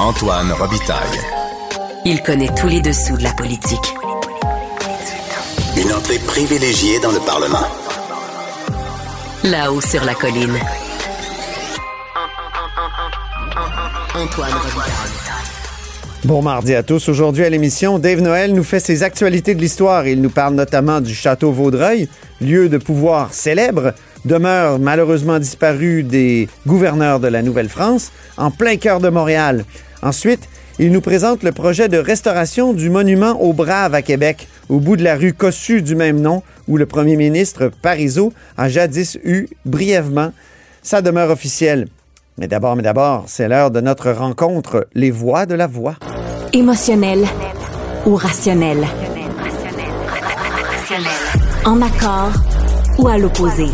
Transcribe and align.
Antoine 0.00 0.50
Robitaille. 0.50 1.20
Il 2.04 2.20
connaît 2.22 2.52
tous 2.56 2.66
les 2.66 2.80
dessous 2.80 3.16
de 3.16 3.22
la 3.22 3.32
politique. 3.32 3.94
Une 5.76 5.92
entrée 5.92 6.18
privilégiée 6.18 6.98
dans 6.98 7.12
le 7.12 7.20
Parlement. 7.20 7.66
Là-haut 9.44 9.80
sur 9.80 10.04
la 10.04 10.14
colline. 10.14 10.58
Antoine 14.16 14.52
Robitaille. 14.52 15.14
Bon 16.24 16.42
mardi 16.42 16.74
à 16.74 16.82
tous. 16.82 17.08
Aujourd'hui 17.08 17.44
à 17.44 17.50
l'émission, 17.50 18.00
Dave 18.00 18.20
Noël 18.20 18.52
nous 18.52 18.64
fait 18.64 18.80
ses 18.80 19.04
actualités 19.04 19.54
de 19.54 19.60
l'histoire. 19.60 20.08
Il 20.08 20.22
nous 20.22 20.30
parle 20.30 20.54
notamment 20.54 21.00
du 21.00 21.14
château 21.14 21.52
Vaudreuil, 21.52 22.08
lieu 22.40 22.68
de 22.68 22.78
pouvoir 22.78 23.32
célèbre, 23.32 23.94
demeure 24.24 24.78
malheureusement 24.78 25.38
disparue 25.38 26.02
des 26.02 26.48
gouverneurs 26.66 27.20
de 27.20 27.28
la 27.28 27.42
Nouvelle-France, 27.42 28.12
en 28.36 28.50
plein 28.50 28.76
cœur 28.76 29.00
de 29.00 29.08
Montréal. 29.08 29.64
Ensuite, 30.02 30.48
il 30.78 30.90
nous 30.90 31.00
présente 31.00 31.42
le 31.42 31.52
projet 31.52 31.88
de 31.88 31.98
restauration 31.98 32.72
du 32.72 32.90
monument 32.90 33.40
aux 33.40 33.52
Braves 33.52 33.94
à 33.94 34.02
Québec, 34.02 34.48
au 34.68 34.80
bout 34.80 34.96
de 34.96 35.04
la 35.04 35.14
rue 35.14 35.32
Cossu 35.32 35.82
du 35.82 35.94
même 35.94 36.20
nom, 36.20 36.42
où 36.66 36.76
le 36.76 36.86
premier 36.86 37.16
ministre 37.16 37.70
Parizeau 37.82 38.32
a 38.56 38.68
jadis 38.68 39.18
eu 39.24 39.46
brièvement 39.64 40.32
sa 40.82 41.00
demeure 41.00 41.30
officielle. 41.30 41.86
Mais 42.38 42.48
d'abord, 42.48 42.74
mais 42.74 42.82
d'abord, 42.82 43.24
c'est 43.28 43.48
l'heure 43.48 43.70
de 43.70 43.80
notre 43.80 44.10
rencontre, 44.10 44.88
les 44.94 45.12
voix 45.12 45.46
de 45.46 45.54
la 45.54 45.68
voix. 45.68 45.94
Émotionnel 46.52 47.24
ou 48.06 48.16
rationnel. 48.16 48.78
En 51.64 51.80
accord 51.80 52.32
ou 52.98 53.08
à 53.08 53.16
l'opposé? 53.18 53.66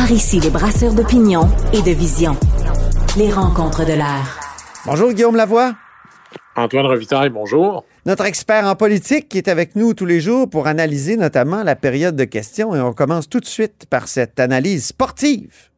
Par 0.00 0.12
ici, 0.12 0.40
les 0.40 0.48
brasseurs 0.48 0.94
d'opinion 0.94 1.46
et 1.74 1.82
de 1.82 1.90
vision. 1.90 2.34
Les 3.18 3.30
rencontres 3.30 3.84
de 3.84 3.92
l'air. 3.92 4.40
Bonjour 4.86 5.12
Guillaume 5.12 5.36
Lavoie. 5.36 5.74
Antoine 6.56 6.86
Revitaille, 6.86 7.28
bonjour. 7.28 7.84
Notre 8.06 8.24
expert 8.24 8.64
en 8.64 8.76
politique 8.76 9.28
qui 9.28 9.36
est 9.36 9.46
avec 9.46 9.76
nous 9.76 9.92
tous 9.92 10.06
les 10.06 10.22
jours 10.22 10.48
pour 10.48 10.68
analyser 10.68 11.18
notamment 11.18 11.62
la 11.62 11.76
période 11.76 12.16
de 12.16 12.24
questions. 12.24 12.74
Et 12.74 12.80
on 12.80 12.94
commence 12.94 13.28
tout 13.28 13.40
de 13.40 13.44
suite 13.44 13.84
par 13.90 14.08
cette 14.08 14.40
analyse 14.40 14.86
sportive. 14.86 15.68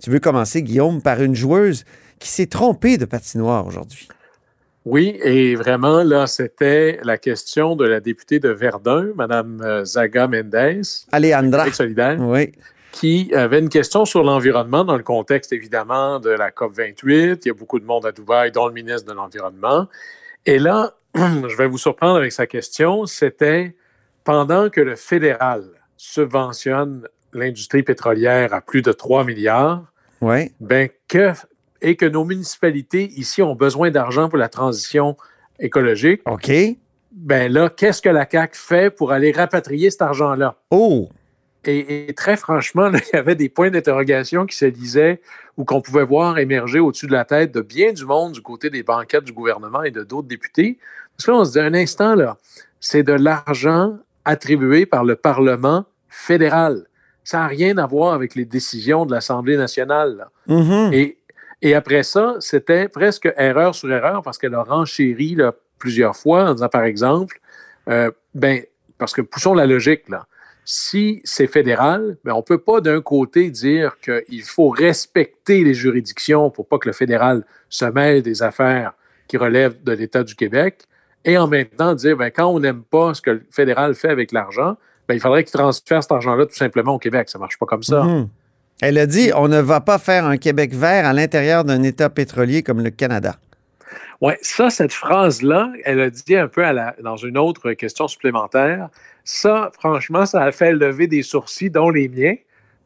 Tu 0.00 0.10
veux 0.10 0.20
commencer, 0.20 0.62
Guillaume, 0.62 1.02
par 1.02 1.20
une 1.20 1.34
joueuse 1.34 1.84
qui 2.20 2.28
s'est 2.28 2.46
trompée 2.46 2.96
de 2.96 3.06
patinoire 3.06 3.66
aujourd'hui. 3.66 4.06
Oui, 4.90 5.18
et 5.22 5.54
vraiment, 5.54 6.02
là, 6.02 6.26
c'était 6.26 6.98
la 7.04 7.16
question 7.16 7.76
de 7.76 7.84
la 7.86 8.00
députée 8.00 8.40
de 8.40 8.48
Verdun, 8.48 9.08
Mme 9.14 9.84
Zaga 9.84 10.26
Mendes. 10.26 10.82
Alejandra. 11.12 11.70
solidaire. 11.72 12.16
Oui. 12.20 12.52
Qui 12.92 13.32
avait 13.34 13.60
une 13.60 13.68
question 13.68 14.04
sur 14.04 14.24
l'environnement 14.24 14.84
dans 14.84 14.96
le 14.96 15.04
contexte, 15.04 15.52
évidemment, 15.52 16.18
de 16.18 16.30
la 16.30 16.50
COP28. 16.50 17.42
Il 17.44 17.48
y 17.48 17.50
a 17.50 17.54
beaucoup 17.54 17.78
de 17.78 17.84
monde 17.84 18.04
à 18.04 18.10
Dubaï, 18.10 18.50
dont 18.50 18.66
le 18.66 18.72
ministre 18.72 19.08
de 19.08 19.14
l'Environnement. 19.14 19.86
Et 20.44 20.58
là, 20.58 20.94
je 21.14 21.56
vais 21.56 21.68
vous 21.68 21.78
surprendre 21.78 22.16
avec 22.16 22.32
sa 22.32 22.46
question. 22.48 23.06
C'était 23.06 23.76
pendant 24.24 24.70
que 24.70 24.80
le 24.80 24.96
fédéral 24.96 25.62
subventionne 25.96 27.06
l'industrie 27.32 27.84
pétrolière 27.84 28.52
à 28.52 28.60
plus 28.60 28.82
de 28.82 28.90
3 28.90 29.24
milliards, 29.24 29.84
Oui. 30.20 30.50
ben 30.60 30.88
que 31.06 31.30
et 31.82 31.96
que 31.96 32.06
nos 32.06 32.24
municipalités 32.24 33.10
ici 33.16 33.42
ont 33.42 33.54
besoin 33.54 33.90
d'argent 33.90 34.28
pour 34.28 34.38
la 34.38 34.48
transition 34.48 35.16
écologique, 35.58 36.22
OK. 36.26 36.50
ben 37.12 37.52
là, 37.52 37.68
qu'est-ce 37.68 38.02
que 38.02 38.08
la 38.08 38.26
CAQ 38.30 38.58
fait 38.58 38.90
pour 38.90 39.12
aller 39.12 39.32
rapatrier 39.32 39.90
cet 39.90 40.02
argent-là? 40.02 40.56
Oh! 40.70 41.08
Et, 41.64 42.08
et 42.08 42.14
très 42.14 42.36
franchement, 42.36 42.88
là, 42.88 42.98
il 43.12 43.16
y 43.16 43.18
avait 43.18 43.34
des 43.34 43.48
points 43.48 43.70
d'interrogation 43.70 44.46
qui 44.46 44.56
se 44.56 44.64
lisaient 44.64 45.20
ou 45.56 45.64
qu'on 45.64 45.80
pouvait 45.80 46.04
voir 46.04 46.38
émerger 46.38 46.80
au-dessus 46.80 47.06
de 47.06 47.12
la 47.12 47.24
tête 47.24 47.52
de 47.52 47.60
bien 47.60 47.92
du 47.92 48.06
monde 48.06 48.32
du 48.32 48.40
côté 48.40 48.70
des 48.70 48.82
banquettes 48.82 49.24
du 49.24 49.32
gouvernement 49.32 49.82
et 49.82 49.90
de 49.90 50.02
d'autres 50.02 50.28
députés. 50.28 50.78
Parce 51.16 51.26
que 51.26 51.30
là, 51.32 51.38
on 51.38 51.44
se 51.44 51.52
dit 51.52 51.60
un 51.60 51.74
instant, 51.74 52.14
là, 52.14 52.38
c'est 52.80 53.02
de 53.02 53.12
l'argent 53.12 53.98
attribué 54.24 54.86
par 54.86 55.04
le 55.04 55.16
Parlement 55.16 55.84
fédéral. 56.08 56.86
Ça 57.24 57.40
n'a 57.40 57.46
rien 57.46 57.76
à 57.76 57.86
voir 57.86 58.14
avec 58.14 58.34
les 58.34 58.46
décisions 58.46 59.04
de 59.04 59.12
l'Assemblée 59.12 59.56
nationale. 59.56 60.16
là. 60.16 60.30
Mhm. 60.46 60.92
Et, 60.92 61.18
et 61.62 61.74
après 61.74 62.02
ça, 62.02 62.36
c'était 62.40 62.88
presque 62.88 63.32
erreur 63.36 63.74
sur 63.74 63.92
erreur 63.92 64.22
parce 64.22 64.38
qu'elle 64.38 64.54
a 64.54 64.62
renchéri 64.62 65.36
plusieurs 65.78 66.16
fois 66.16 66.50
en 66.50 66.54
disant, 66.54 66.68
par 66.68 66.84
exemple, 66.84 67.40
euh, 67.88 68.10
ben, 68.34 68.62
parce 68.98 69.12
que 69.12 69.22
poussons 69.22 69.54
la 69.54 69.66
logique, 69.66 70.08
là. 70.08 70.26
Si 70.64 71.20
c'est 71.24 71.46
fédéral, 71.46 72.16
ben, 72.22 72.32
on 72.32 72.38
ne 72.38 72.42
peut 72.42 72.58
pas 72.58 72.80
d'un 72.80 73.00
côté 73.00 73.50
dire 73.50 73.96
qu'il 73.98 74.42
faut 74.42 74.68
respecter 74.68 75.64
les 75.64 75.74
juridictions 75.74 76.50
pour 76.50 76.68
pas 76.68 76.78
que 76.78 76.88
le 76.88 76.92
fédéral 76.92 77.44
se 77.68 77.86
mêle 77.86 78.22
des 78.22 78.42
affaires 78.42 78.92
qui 79.26 79.36
relèvent 79.36 79.82
de 79.82 79.92
l'État 79.92 80.22
du 80.22 80.34
Québec, 80.34 80.82
et 81.24 81.36
en 81.38 81.46
même 81.46 81.66
temps 81.66 81.94
dire, 81.94 82.16
ben, 82.16 82.30
quand 82.30 82.46
on 82.46 82.60
n'aime 82.60 82.82
pas 82.82 83.14
ce 83.14 83.22
que 83.22 83.30
le 83.30 83.42
fédéral 83.50 83.94
fait 83.94 84.08
avec 84.08 84.32
l'argent, 84.32 84.76
ben, 85.08 85.14
il 85.14 85.20
faudrait 85.20 85.44
qu'il 85.44 85.52
transfère 85.52 86.02
cet 86.02 86.12
argent-là 86.12 86.46
tout 86.46 86.54
simplement 86.54 86.94
au 86.94 86.98
Québec. 86.98 87.28
Ça 87.28 87.38
ne 87.38 87.40
marche 87.40 87.58
pas 87.58 87.66
comme 87.66 87.82
ça. 87.82 88.02
Mhm. 88.04 88.28
Elle 88.82 88.98
a 88.98 89.06
dit 89.06 89.30
on 89.34 89.48
ne 89.48 89.60
va 89.60 89.80
pas 89.80 89.98
faire 89.98 90.24
un 90.26 90.36
Québec 90.36 90.74
vert 90.74 91.06
à 91.06 91.12
l'intérieur 91.12 91.64
d'un 91.64 91.82
État 91.82 92.08
pétrolier 92.10 92.62
comme 92.62 92.82
le 92.82 92.90
Canada. 92.90 93.36
Oui, 94.20 94.34
ça, 94.42 94.68
cette 94.70 94.92
phrase-là, 94.92 95.72
elle 95.84 96.00
a 96.00 96.10
dit 96.10 96.36
un 96.36 96.46
peu 96.48 96.64
à 96.64 96.72
la- 96.72 96.94
dans 97.02 97.16
une 97.16 97.38
autre 97.38 97.72
question 97.72 98.06
supplémentaire. 98.06 98.88
Ça, 99.24 99.70
franchement, 99.78 100.26
ça 100.26 100.42
a 100.42 100.52
fait 100.52 100.72
lever 100.72 101.06
des 101.06 101.22
sourcils, 101.22 101.70
dont 101.70 101.88
les 101.90 102.08
miens, 102.08 102.34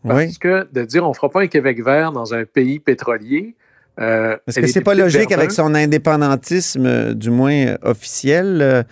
parce 0.06 0.24
Oui. 0.26 0.38
que 0.38 0.66
de 0.72 0.82
dire 0.84 1.04
on 1.04 1.08
ne 1.10 1.14
fera 1.14 1.28
pas 1.30 1.42
un 1.42 1.46
Québec 1.48 1.82
vert 1.84 2.12
dans 2.12 2.34
un 2.34 2.44
pays 2.44 2.78
pétrolier. 2.78 3.54
euh, 4.00 4.36
elle 4.48 4.54
que 4.54 4.60
est 4.60 4.66
c'est 4.66 4.80
pas 4.80 4.94
logique 4.96 5.30
avec 5.30 5.52
son 5.52 5.72
indépendantisme, 5.72 6.84
euh, 6.84 7.14
du 7.14 7.30
moins 7.30 7.52
euh, 7.54 7.76
officiel, 7.82 8.58
euh, 8.60 8.82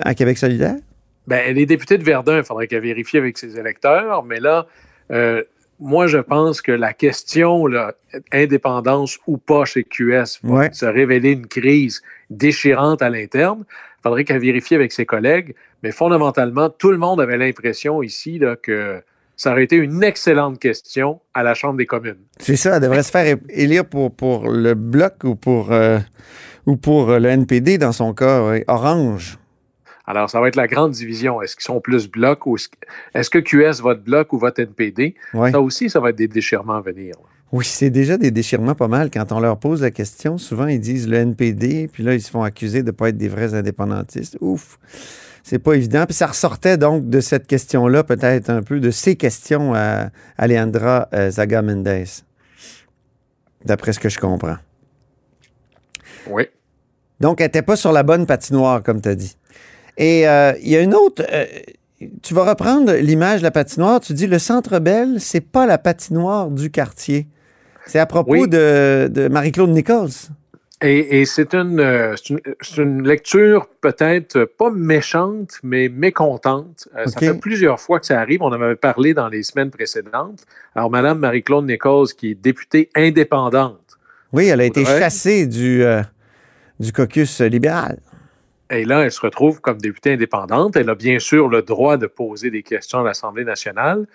à 0.00 0.14
Québec 0.14 0.38
solidaire? 0.38 0.76
Ben, 1.26 1.42
elle 1.46 1.58
est 1.58 1.66
députée 1.66 1.98
de 1.98 2.04
Verdun, 2.04 2.38
il 2.38 2.44
faudrait 2.44 2.66
qu'elle 2.66 2.80
vérifie 2.82 3.18
avec 3.18 3.36
ses 3.36 3.58
électeurs, 3.58 4.22
mais 4.24 4.40
là, 4.40 4.66
euh, 5.12 5.42
moi, 5.84 6.06
je 6.06 6.18
pense 6.18 6.62
que 6.62 6.72
la 6.72 6.92
question, 6.94 7.66
là, 7.66 7.92
indépendance 8.32 9.18
ou 9.26 9.36
pas 9.36 9.64
chez 9.64 9.84
QS, 9.84 10.40
va 10.42 10.54
Ouais. 10.54 10.70
se 10.72 10.86
révéler 10.86 11.32
une 11.32 11.46
crise 11.46 12.02
déchirante 12.30 13.02
à 13.02 13.10
l'interne. 13.10 13.64
Il 13.68 14.02
faudrait 14.02 14.24
qu'elle 14.24 14.40
vérifie 14.40 14.74
avec 14.74 14.92
ses 14.92 15.06
collègues, 15.06 15.54
mais 15.82 15.92
fondamentalement, 15.92 16.70
tout 16.70 16.90
le 16.90 16.98
monde 16.98 17.20
avait 17.20 17.36
l'impression 17.36 18.02
ici 18.02 18.38
là, 18.38 18.56
que 18.56 19.02
ça 19.36 19.52
aurait 19.52 19.64
été 19.64 19.76
une 19.76 20.02
excellente 20.02 20.58
question 20.58 21.20
à 21.34 21.42
la 21.42 21.54
Chambre 21.54 21.76
des 21.76 21.86
communes. 21.86 22.22
C'est 22.38 22.56
ça, 22.56 22.76
elle 22.76 22.82
devrait 22.82 23.02
se 23.02 23.10
faire 23.10 23.36
élire 23.50 23.84
pour, 23.84 24.14
pour 24.14 24.48
le 24.50 24.74
Bloc 24.74 25.14
ou 25.24 25.34
pour, 25.34 25.72
euh, 25.72 25.98
ou 26.66 26.76
pour 26.76 27.10
euh, 27.10 27.18
le 27.18 27.28
NPD 27.28 27.76
dans 27.78 27.92
son 27.92 28.14
cas. 28.14 28.58
Orange. 28.68 29.38
Alors, 30.06 30.28
ça 30.28 30.40
va 30.40 30.48
être 30.48 30.56
la 30.56 30.66
grande 30.66 30.92
division. 30.92 31.40
Est-ce 31.40 31.56
qu'ils 31.56 31.64
sont 31.64 31.80
plus 31.80 32.08
bloc 32.10 32.46
ou 32.46 32.56
est-ce 32.56 33.30
que- 33.30 33.38
QS 33.38 33.80
vote 33.82 34.04
bloc 34.04 34.32
ou 34.32 34.38
vote 34.38 34.58
NPD? 34.58 35.14
Ouais. 35.32 35.50
Ça 35.50 35.60
aussi, 35.60 35.88
ça 35.88 36.00
va 36.00 36.10
être 36.10 36.16
des 36.16 36.28
déchirements 36.28 36.76
à 36.76 36.80
venir. 36.82 37.14
Oui, 37.52 37.64
c'est 37.64 37.90
déjà 37.90 38.16
des 38.18 38.30
déchirements 38.30 38.74
pas 38.74 38.88
mal. 38.88 39.10
Quand 39.10 39.30
on 39.32 39.40
leur 39.40 39.58
pose 39.58 39.80
la 39.82 39.90
question, 39.90 40.38
souvent 40.38 40.66
ils 40.66 40.80
disent 40.80 41.08
le 41.08 41.18
NPD, 41.18 41.88
puis 41.88 42.02
là 42.02 42.14
ils 42.14 42.20
se 42.20 42.30
font 42.30 42.42
accuser 42.42 42.82
de 42.82 42.86
ne 42.86 42.90
pas 42.90 43.10
être 43.10 43.16
des 43.16 43.28
vrais 43.28 43.54
indépendantistes. 43.54 44.36
Ouf, 44.40 44.78
c'est 45.44 45.60
pas 45.60 45.74
évident. 45.74 46.04
Puis 46.04 46.14
ça 46.14 46.26
ressortait 46.26 46.76
donc 46.78 47.08
de 47.08 47.20
cette 47.20 47.46
question-là, 47.46 48.02
peut-être 48.02 48.50
un 48.50 48.62
peu 48.62 48.80
de 48.80 48.90
ces 48.90 49.14
questions 49.14 49.72
à 49.72 50.08
Alejandra 50.36 51.08
euh, 51.14 51.30
Zaga 51.30 51.62
Mendes, 51.62 52.06
d'après 53.64 53.92
ce 53.92 54.00
que 54.00 54.08
je 54.08 54.18
comprends. 54.18 54.56
Oui. 56.28 56.48
Donc, 57.20 57.40
elle 57.40 57.46
n'était 57.46 57.62
pas 57.62 57.76
sur 57.76 57.92
la 57.92 58.02
bonne 58.02 58.26
patinoire, 58.26 58.82
comme 58.82 59.00
tu 59.00 59.08
as 59.08 59.14
dit. 59.14 59.36
Et 59.96 60.28
euh, 60.28 60.52
il 60.62 60.68
y 60.68 60.76
a 60.76 60.80
une 60.80 60.94
autre. 60.94 61.22
euh, 61.32 61.44
tu 62.22 62.34
vas 62.34 62.44
reprendre 62.44 62.92
l'image 62.94 63.40
de 63.40 63.44
la 63.44 63.50
patinoire. 63.50 64.00
Tu 64.00 64.12
dis 64.12 64.26
le 64.26 64.38
centre 64.38 64.78
Bell, 64.78 65.16
c'est 65.20 65.40
pas 65.40 65.66
la 65.66 65.78
patinoire 65.78 66.50
du 66.50 66.70
quartier. 66.70 67.26
C'est 67.86 67.98
à 67.98 68.06
propos 68.06 68.32
Oui. 68.32 68.48
de, 68.48 69.08
de 69.12 69.28
Marie-Claude 69.28 69.70
Nichols. 69.70 70.10
Et, 70.82 71.20
et 71.20 71.24
c'est 71.24 71.54
une, 71.54 71.80
euh, 71.80 72.14
c'est 72.60 72.82
une, 72.82 73.06
lecture 73.06 73.68
peut-être 73.80 74.44
pas 74.44 74.70
méchante, 74.70 75.52
mais 75.62 75.88
mécontente. 75.88 76.88
Euh, 76.96 77.06
Ça 77.06 77.20
fait 77.20 77.34
plusieurs 77.38 77.80
fois 77.80 78.00
que 78.00 78.06
ça 78.06 78.20
arrive. 78.20 78.42
On 78.42 78.46
en 78.48 78.60
avait 78.60 78.76
parlé 78.76 79.14
dans 79.14 79.28
les 79.28 79.42
semaines 79.44 79.70
précédentes. 79.70 80.44
Alors, 80.74 80.90
Madame 80.90 81.20
Marie-Claude 81.20 81.64
Nichols, 81.66 82.08
qui 82.08 82.32
est 82.32 82.34
députée 82.34 82.90
indépendante, 82.94 83.80
Oui, 84.32 84.46
elle 84.48 84.60
a 84.60 84.64
été 84.64 84.84
chassée 84.84 85.46
du, 85.46 85.82
euh, 85.84 86.02
du 86.80 86.92
caucus 86.92 87.40
libéral. 87.40 87.98
Et 88.70 88.84
là, 88.84 89.02
elle 89.04 89.12
se 89.12 89.20
retrouve 89.20 89.60
comme 89.60 89.78
députée 89.78 90.12
indépendante. 90.14 90.76
Elle 90.76 90.88
a 90.90 90.94
bien 90.94 91.18
sûr 91.18 91.48
le 91.48 91.62
droit 91.62 91.96
de 91.96 92.06
poser 92.06 92.50
des 92.50 92.62
questions 92.62 93.00
à 93.00 93.04
l'Assemblée 93.04 93.44
nationale, 93.44 94.06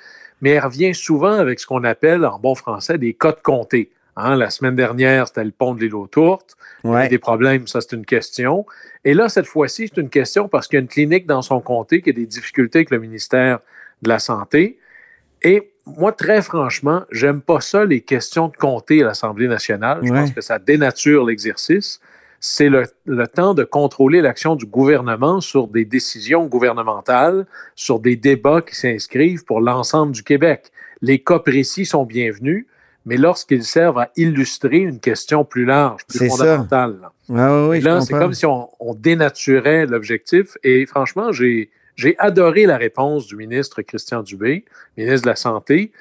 mais 0.42 0.52
elle 0.52 0.64
revient 0.64 0.94
souvent 0.96 1.34
avec 1.34 1.60
ce 1.60 1.68
qu'on 1.68 1.84
appelle, 1.84 2.26
en 2.26 2.40
bon 2.40 2.56
français, 2.56 2.98
des 2.98 3.14
cas 3.14 3.32
de 3.32 3.40
comté. 3.42 3.92
Hein, 4.16 4.36
la 4.36 4.50
semaine 4.50 4.76
dernière, 4.76 5.28
c'était 5.28 5.44
le 5.46 5.52
pont 5.52 5.74
de 5.76 5.82
l'île 5.82 5.96
aux 5.96 6.08
Tourtes. 6.08 6.56
Il 6.84 6.90
y 6.90 6.94
a 6.94 6.96
Ouais. 6.96 7.08
des 7.08 7.20
problèmes, 7.20 7.68
ça 7.68 7.80
c'est 7.80 7.94
une 7.96 8.06
question. 8.06 8.66
Et 9.06 9.14
là, 9.14 9.30
cette 9.30 9.46
fois-ci, 9.46 9.88
c'est 9.88 10.02
une 10.02 10.10
question 10.10 10.50
parce 10.50 10.68
qu'il 10.68 10.76
y 10.78 10.80
a 10.80 10.82
une 10.82 10.88
clinique 10.90 11.26
dans 11.26 11.42
son 11.42 11.62
comté 11.62 12.02
qui 12.02 12.10
a 12.10 12.14
des 12.14 12.26
difficultés 12.26 12.80
avec 12.80 12.90
le 12.92 13.00
ministère 13.00 13.60
de 14.02 14.10
la 14.10 14.20
Santé. 14.20 14.78
Et 15.42 15.72
moi, 15.86 16.12
très 16.12 16.42
franchement, 16.42 17.04
j'aime 17.12 17.42
pas 17.42 17.62
ça, 17.62 17.86
les 17.86 18.02
questions 18.02 18.50
de 18.50 18.58
comté 18.58 19.04
à 19.04 19.06
l'Assemblée 19.06 19.48
nationale. 19.48 20.00
Je 20.04 20.12
Ouais. 20.12 20.20
pense 20.20 20.32
que 20.32 20.42
ça 20.42 20.60
dénature 20.60 21.26
l'exercice. 21.26 22.02
C'est 22.40 22.70
le, 22.70 22.84
le 23.06 23.28
temps 23.28 23.54
de 23.54 23.64
contrôler 23.64 24.22
l'action 24.22 24.56
du 24.56 24.66
gouvernement 24.66 25.42
sur 25.42 25.68
des 25.68 25.86
décisions 25.86 26.46
gouvernementales, 26.46 27.46
sur 27.76 28.00
des 28.00 28.16
débats 28.16 28.62
qui 28.62 28.76
s'inscrivent 28.76 29.44
pour 29.44 29.62
l'ensemble 29.62 30.14
du 30.14 30.24
Québec. 30.24 30.72
Les 31.02 31.20
cas 31.20 31.40
précis 31.40 31.86
sont 31.86 32.06
bienvenus, 32.06 32.66
mais 33.06 33.18
lorsqu'ils 33.18 33.64
servent 33.64 34.00
à 34.00 34.10
illustrer 34.16 34.78
une 34.78 35.00
question 35.00 35.44
plus 35.44 35.66
large, 35.66 36.06
plus 36.08 36.30
ça. 36.30 36.38
fondamentale. 36.38 37.00
là. 37.02 37.12
Ah 37.36 37.68
oui, 37.68 37.82
là, 37.82 38.02
c'est 38.02 38.14
comme 38.14 38.34
si 38.34 38.46
on, 38.46 38.70
on 38.80 38.94
dénaturait 38.94 39.86
l'objectif. 39.86 40.58
Et 40.64 40.86
franchement, 40.86 41.32
j'ai 41.32 41.70
j'ai 42.00 42.18
adoré 42.18 42.66
la 42.66 42.78
réponse 42.78 43.28
du 43.28 43.36
ministre 43.36 43.82
Christian 43.82 44.24
Dubé, 44.24 44.64
ministre 44.96 45.24
de 45.24 45.30
la 45.32 45.36
Santé, 45.36 45.92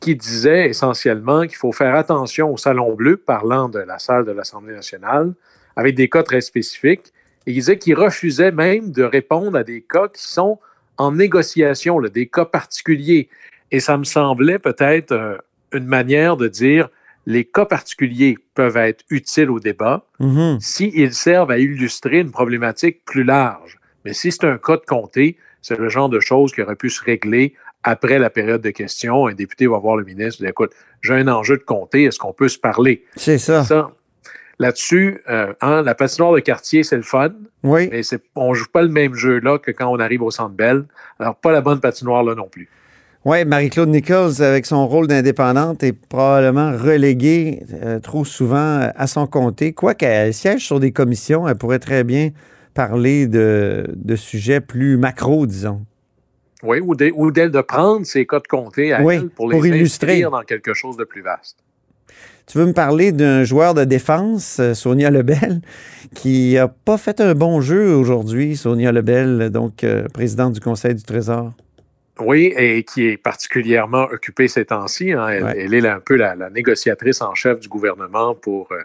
qui 0.00 0.14
disait 0.14 0.68
essentiellement 0.68 1.46
qu'il 1.46 1.56
faut 1.56 1.72
faire 1.72 1.94
attention 1.94 2.52
au 2.52 2.58
Salon 2.58 2.94
Bleu, 2.94 3.16
parlant 3.16 3.70
de 3.70 3.78
la 3.78 3.98
salle 3.98 4.26
de 4.26 4.32
l'Assemblée 4.32 4.74
nationale, 4.74 5.32
avec 5.76 5.94
des 5.94 6.08
cas 6.08 6.22
très 6.22 6.40
spécifiques. 6.40 7.12
Et 7.46 7.52
il 7.52 7.54
disait 7.54 7.78
qu'il 7.78 7.94
refusait 7.94 8.50
même 8.50 8.90
de 8.90 9.02
répondre 9.02 9.56
à 9.56 9.62
des 9.62 9.82
cas 9.82 10.08
qui 10.08 10.22
sont 10.22 10.58
en 10.98 11.12
négociation, 11.12 11.98
là, 11.98 12.08
des 12.08 12.26
cas 12.26 12.44
particuliers. 12.46 13.28
Et 13.70 13.80
ça 13.80 13.96
me 13.98 14.04
semblait 14.04 14.58
peut-être 14.58 15.12
euh, 15.12 15.36
une 15.72 15.86
manière 15.86 16.36
de 16.36 16.48
dire 16.48 16.88
les 17.26 17.44
cas 17.44 17.64
particuliers 17.66 18.38
peuvent 18.54 18.76
être 18.76 19.04
utiles 19.10 19.50
au 19.50 19.58
débat, 19.60 20.06
Mhm. 20.20 20.58
s'ils 20.60 21.12
servent 21.12 21.50
à 21.50 21.58
illustrer 21.58 22.20
une 22.20 22.30
problématique 22.30 23.04
plus 23.04 23.24
large. 23.24 23.78
Mais 24.04 24.12
si 24.14 24.30
c'est 24.30 24.44
un 24.44 24.58
cas 24.58 24.76
de 24.76 24.84
comté, 24.86 25.36
c'est 25.60 25.76
le 25.78 25.88
genre 25.88 26.08
de 26.08 26.20
choses 26.20 26.52
qui 26.52 26.62
aurait 26.62 26.76
pu 26.76 26.88
se 26.88 27.02
régler 27.02 27.54
après 27.82 28.18
la 28.20 28.30
période 28.30 28.62
de 28.62 28.70
questions. 28.70 29.26
Un 29.26 29.34
député 29.34 29.66
va 29.66 29.78
voir 29.78 29.96
le 29.96 30.04
ministre 30.04 30.40
et 30.40 30.44
dit 30.46 30.50
Écoute, 30.50 30.72
j'ai 31.02 31.14
un 31.14 31.26
enjeu 31.28 31.56
de 31.56 31.62
comté, 31.64 32.04
est-ce 32.04 32.18
qu'on 32.20 32.32
peut 32.32 32.48
se 32.48 32.58
parler? 32.58 33.04
C'est 33.16 33.38
ça. 33.38 33.64
Ça, 33.64 33.90
Là-dessus, 34.58 35.20
euh, 35.28 35.52
hein, 35.60 35.82
la 35.82 35.94
patinoire 35.94 36.32
de 36.32 36.40
quartier, 36.40 36.82
c'est 36.82 36.96
le 36.96 37.02
fun, 37.02 37.28
Oui. 37.62 37.88
mais 37.92 38.00
on 38.36 38.50
ne 38.50 38.54
joue 38.54 38.64
pas 38.72 38.82
le 38.82 38.88
même 38.88 39.14
jeu 39.14 39.38
là 39.40 39.58
que 39.58 39.70
quand 39.70 39.86
on 39.92 39.98
arrive 40.00 40.22
au 40.22 40.30
centre 40.30 40.54
Bell. 40.54 40.84
Alors, 41.18 41.36
pas 41.36 41.52
la 41.52 41.60
bonne 41.60 41.80
patinoire 41.80 42.22
là 42.24 42.34
non 42.34 42.48
plus. 42.48 42.68
Oui, 43.26 43.44
Marie-Claude 43.44 43.88
Nichols, 43.90 44.40
avec 44.40 44.64
son 44.66 44.86
rôle 44.86 45.08
d'indépendante, 45.08 45.82
est 45.82 45.92
probablement 45.92 46.72
reléguée 46.72 47.64
euh, 47.82 47.98
trop 47.98 48.24
souvent 48.24 48.56
euh, 48.80 48.88
à 48.94 49.06
son 49.06 49.26
comté. 49.26 49.72
Quoiqu'elle 49.74 50.32
siège 50.32 50.64
sur 50.64 50.80
des 50.80 50.92
commissions, 50.92 51.46
elle 51.46 51.56
pourrait 51.56 51.80
très 51.80 52.02
bien 52.04 52.30
parler 52.72 53.26
de, 53.26 53.84
de 53.94 54.16
sujets 54.16 54.60
plus 54.60 54.96
macro, 54.96 55.44
disons. 55.46 55.82
Oui, 56.62 56.78
ou, 56.80 56.94
d'elle- 56.94 57.50
de 57.50 57.60
prendre 57.60 58.06
ses 58.06 58.26
cas 58.26 58.38
de 58.38 58.46
comté 58.46 58.92
à 58.94 59.02
Oui, 59.02 59.16
elle 59.16 59.28
pour, 59.28 59.50
pour 59.50 59.62
les 59.62 59.68
illustrer. 59.68 60.12
inscrire 60.12 60.30
dans 60.30 60.42
quelque 60.42 60.72
chose 60.72 60.96
de 60.96 61.04
plus 61.04 61.20
vaste. 61.22 61.58
Tu 62.46 62.58
veux 62.58 62.66
me 62.66 62.72
parler 62.72 63.10
d'un 63.12 63.42
joueur 63.44 63.74
de 63.74 63.84
défense, 63.84 64.58
euh, 64.60 64.72
Sonia 64.74 65.10
Lebel, 65.10 65.60
qui 66.14 66.54
n'a 66.54 66.68
pas 66.68 66.96
fait 66.98 67.20
un 67.20 67.34
bon 67.34 67.60
jeu 67.60 67.92
aujourd'hui, 67.94 68.56
Sonia 68.56 68.92
Lebel, 68.92 69.50
donc 69.50 69.82
euh, 69.84 70.06
présidente 70.08 70.52
du 70.52 70.60
Conseil 70.60 70.94
du 70.94 71.02
Trésor? 71.02 71.52
Oui, 72.18 72.54
et 72.56 72.82
qui 72.84 73.08
est 73.08 73.16
particulièrement 73.18 74.04
occupée 74.04 74.48
ces 74.48 74.64
temps-ci. 74.64 75.12
hein. 75.12 75.28
Elle, 75.28 75.44
Ouais. 75.44 75.58
elle 75.58 75.74
est 75.74 75.86
un 75.88 76.00
peu 76.00 76.16
la, 76.16 76.34
la 76.34 76.48
négociatrice 76.48 77.20
en 77.20 77.34
chef 77.34 77.60
du 77.60 77.68
gouvernement 77.68 78.34
pour 78.34 78.68
euh, 78.72 78.78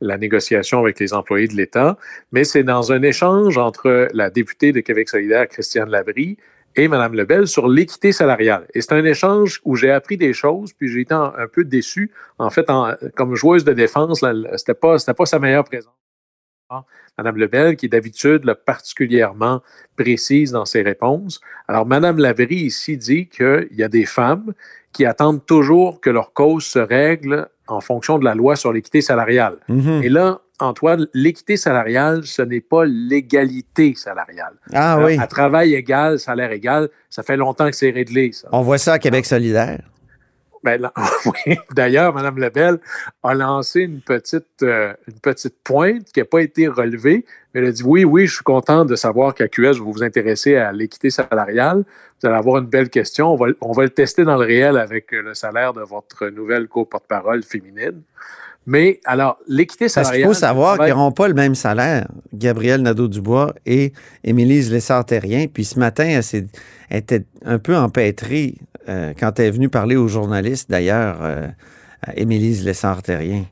la 0.00 0.18
négociation 0.18 0.80
avec 0.80 0.98
les 0.98 1.14
employés 1.14 1.46
de 1.46 1.54
l'État. 1.54 1.96
Mais 2.32 2.42
c'est 2.42 2.64
dans 2.64 2.90
un 2.92 3.02
échange 3.02 3.56
entre 3.56 4.08
la 4.14 4.30
députée 4.30 4.72
de 4.72 4.80
Québec 4.80 5.08
solidaire, 5.10 5.46
Christiane 5.48 5.90
Labrie, 5.90 6.38
et 6.76 6.88
Mme 6.88 7.14
Lebel 7.14 7.46
sur 7.46 7.68
l'équité 7.68 8.12
salariale. 8.12 8.66
Et 8.74 8.80
c'est 8.80 8.92
un 8.92 9.04
échange 9.04 9.60
où 9.64 9.76
j'ai 9.76 9.90
appris 9.90 10.16
des 10.16 10.32
choses, 10.32 10.72
puis 10.72 10.88
j'ai 10.88 11.00
été 11.02 11.14
un, 11.14 11.32
un 11.36 11.46
peu 11.46 11.64
déçu. 11.64 12.10
En 12.38 12.50
fait, 12.50 12.68
en- 12.70 12.92
comme 13.14 13.34
joueuse 13.34 13.64
de 13.64 13.72
défense, 13.72 14.24
c'était 14.56 14.74
pas, 14.74 14.98
c'était 14.98 15.14
pas 15.14 15.26
sa 15.26 15.38
meilleure 15.38 15.64
présence. 15.64 15.92
Mme 17.18 17.36
Lebel, 17.36 17.76
qui 17.76 17.86
est 17.86 17.88
d'habitude 17.90 18.44
là, 18.44 18.54
particulièrement 18.54 19.60
précise 19.96 20.52
dans 20.52 20.64
ses 20.64 20.80
réponses. 20.80 21.40
Alors, 21.68 21.84
Mme 21.84 22.18
Labrie 22.18 22.54
ici 22.56 22.96
dit 22.96 23.28
qu'il 23.28 23.68
y 23.72 23.82
a 23.82 23.88
des 23.88 24.06
femmes 24.06 24.54
qui 24.92 25.04
attendent 25.04 25.44
toujours 25.44 26.00
que 26.00 26.08
leur 26.08 26.32
cause 26.32 26.64
se 26.64 26.78
règle 26.78 27.48
en 27.66 27.80
fonction 27.80 28.18
de 28.18 28.24
la 28.24 28.34
loi 28.34 28.56
sur 28.56 28.72
l'équité 28.72 29.02
salariale. 29.02 29.58
Mhm. 29.68 30.00
Et 30.02 30.08
là, 30.08 30.40
Antoine, 30.62 31.06
l'équité 31.14 31.56
salariale, 31.56 32.24
ce 32.24 32.42
n'est 32.42 32.60
pas 32.60 32.84
l'égalité 32.84 33.94
salariale. 33.96 34.54
Ah 34.72 34.94
Alors, 34.94 35.06
oui, 35.06 35.18
À 35.18 35.26
travail 35.26 35.74
égal, 35.74 36.18
salaire 36.18 36.52
égal, 36.52 36.88
ça 37.10 37.22
fait 37.22 37.36
longtemps 37.36 37.68
que 37.68 37.76
c'est 37.76 37.90
réglé, 37.90 38.32
ça. 38.32 38.48
on 38.52 38.62
voit 38.62 38.78
ça 38.78 38.94
à 38.94 38.98
Québec 38.98 39.26
solidaire? 39.26 39.80
Ben, 40.62 40.90
oui. 41.26 41.56
D'ailleurs, 41.74 42.14
Mme 42.14 42.38
Lebel 42.38 42.78
a 43.22 43.34
lancé 43.34 43.80
une 43.80 44.00
petite, 44.00 44.62
euh, 44.62 44.94
une 45.08 45.18
petite 45.18 45.56
pointe 45.64 46.04
qui 46.12 46.20
n'a 46.20 46.24
pas 46.24 46.40
été 46.40 46.68
relevée. 46.68 47.24
Mais 47.52 47.60
elle 47.60 47.66
a 47.66 47.72
dit 47.72 47.82
oui, 47.84 48.04
oui, 48.04 48.26
je 48.26 48.34
suis 48.34 48.44
content 48.44 48.84
de 48.84 48.94
savoir 48.94 49.34
qu'à 49.34 49.48
QS, 49.48 49.78
vous 49.78 49.92
vous 49.92 50.04
intéressez 50.04 50.56
à 50.56 50.72
l'équité 50.72 51.10
salariale. 51.10 51.84
Vous 52.20 52.28
allez 52.28 52.36
avoir 52.36 52.58
une 52.58 52.66
belle 52.66 52.90
question. 52.90 53.32
On 53.32 53.36
va, 53.36 53.46
on 53.60 53.72
va 53.72 53.82
le 53.82 53.90
tester 53.90 54.24
dans 54.24 54.36
le 54.36 54.46
réel 54.46 54.76
avec 54.78 55.12
euh, 55.12 55.22
le 55.22 55.34
salaire 55.34 55.72
de 55.72 55.82
votre 55.82 56.28
nouvelle 56.28 56.68
co-porte-parole 56.68 57.42
féminine. 57.42 58.02
Mais 58.66 59.00
alors, 59.04 59.38
l'équité 59.48 59.86
Parce 59.86 59.94
qu'il 59.94 60.04
salariale. 60.04 60.28
faut 60.28 60.34
savoir 60.34 60.78
qu'ils 60.78 60.88
n'auront 60.94 61.10
pas 61.12 61.26
le 61.28 61.34
même 61.34 61.54
salaire, 61.56 62.06
Gabriel 62.32 62.80
Nadeau-Dubois 62.82 63.54
et 63.66 63.92
Émilie 64.22 64.62
Lessard-Terrien. 64.62 65.46
Puis 65.52 65.64
ce 65.64 65.78
matin, 65.80 66.04
elle, 66.04 66.46
était 66.96 67.24
un 67.44 67.58
peu 67.58 67.76
empêtrée 67.76 68.54
euh, 68.88 69.12
quand 69.18 69.38
elle 69.40 69.46
est 69.46 69.50
venue 69.50 69.68
parler 69.68 69.96
aux 69.96 70.06
journalistes, 70.08 70.70
d'ailleurs, 70.70 71.18
euh, 71.22 71.48
à 72.06 72.16
Émilie 72.16 72.54
Lessard-Terrien, 72.62 73.44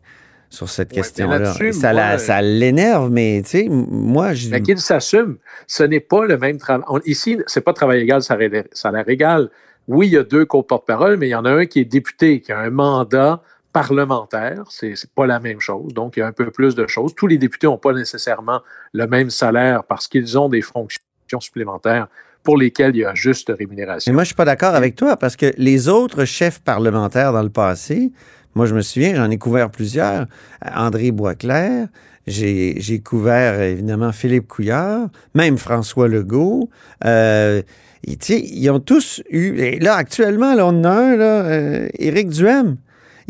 sur 0.49 0.69
cette 0.69 0.91
Ouais, 0.91 0.97
question-là. 0.99 1.55
Ça, 1.73 1.93
moi, 1.93 1.93
la- 1.93 2.19
ça 2.19 2.41
l'énerve, 2.43 3.11
mais 3.11 3.43
tu 3.45 3.51
sais, 3.51 3.67
moi, 3.69 4.33
je. 4.33 4.49
Mais 4.51 4.63
qu'il 4.63 4.79
s'assume. 4.79 5.37
Ce 5.67 5.83
n'est 5.83 6.01
pas 6.01 6.25
le 6.25 6.39
même 6.39 6.59
travail. 6.59 6.85
Ici, 7.07 7.37
c'est 7.47 7.61
pas 7.61 7.73
travail 7.73 8.01
égal, 8.03 8.23
salaire 8.23 9.09
égal. 9.09 9.51
Oui, 9.89 10.07
il 10.09 10.13
y 10.13 10.17
a 10.19 10.23
deux 10.25 10.45
co-porte-parole, 10.45 11.17
mais 11.17 11.27
il 11.27 11.31
y 11.31 11.35
en 11.35 11.45
a 11.45 11.51
un 11.51 11.67
qui 11.67 11.81
est 11.81 11.85
député, 11.85 12.41
qui 12.41 12.53
a 12.53 12.59
un 12.61 12.71
mandat 12.71 13.43
parlementaire. 13.73 14.65
C'est 14.69 14.95
pas 15.15 15.27
la 15.27 15.41
même 15.41 15.61
chose. 15.61 15.93
Donc, 15.95 16.17
il 16.17 16.21
y 16.21 16.23
a 16.23 16.27
un 16.27 16.33
peu 16.33 16.51
plus 16.51 16.75
de 16.75 16.87
choses. 16.87 17.15
Tous 17.15 17.27
les 17.27 17.39
députés 17.39 17.67
n'ont 17.67 17.79
pas 17.79 17.93
nécessairement 17.93 18.61
le 18.93 19.07
même 19.07 19.31
salaire 19.31 19.85
parce 19.85 20.09
qu'ils 20.09 20.39
ont 20.39 20.49
des 20.49 20.63
fonctions 20.63 21.41
supplémentaires 21.41 22.09
pour 22.43 22.57
lesquelles 22.57 22.97
il 22.97 23.01
y 23.01 23.05
a 23.05 23.15
juste 23.15 23.53
rémunération. 23.57 24.11
Mais 24.11 24.15
moi, 24.15 24.25
je 24.25 24.29
suis 24.29 24.35
pas 24.35 24.45
d'accord 24.45 24.75
avec 24.75 24.97
toi 24.97 25.17
parce 25.17 25.37
que 25.37 25.53
les 25.57 25.89
autres 25.89 26.25
chefs 26.25 26.61
parlementaires 26.61 27.33
dans 27.33 27.43
le 27.43 27.51
passé, 27.51 28.11
moi, 28.55 28.67
je 28.67 28.75
me 28.75 28.81
souviens, 28.81 29.15
j'en 29.15 29.31
ai 29.31 29.39
couvert 29.39 29.71
plusieurs. 29.71 30.27
André 30.75 31.13
Boisclair, 31.13 31.89
j'ai 32.27 33.03
couvert 33.05 33.61
évidemment 33.61 34.13
Philippe 34.13 34.49
Couillard, 34.49 35.09
même 35.35 35.59
François 35.59 36.09
Legault. 36.09 36.69
Euh, 37.05 37.63
ils 38.05 38.71
ont 38.71 38.81
tous 38.81 39.23
eu. 39.31 39.59
Et 39.59 39.79
là, 39.79 39.95
actuellement, 39.95 40.55
là, 40.55 40.67
on 40.67 40.85
a 40.85 40.91
un, 40.91 41.17
là, 41.17 41.45
euh, 41.45 41.89
Éric 41.99 42.31
Duhem. 42.31 42.77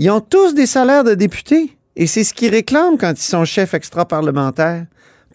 Ils 0.01 0.11
ont 0.11 0.23
tous 0.23 0.55
des 0.55 0.65
salaires 0.65 1.05
de 1.05 1.15
députés. 1.15 1.77
Et 1.95 2.07
c'est 2.07 2.25
ce 2.25 2.33
qu'ils 2.33 2.51
réclament 2.51 2.97
quand 2.99 3.13
ils 3.13 3.23
sont 3.23 3.45
chefs 3.45 3.75
extra-parlementaires. 3.75 4.87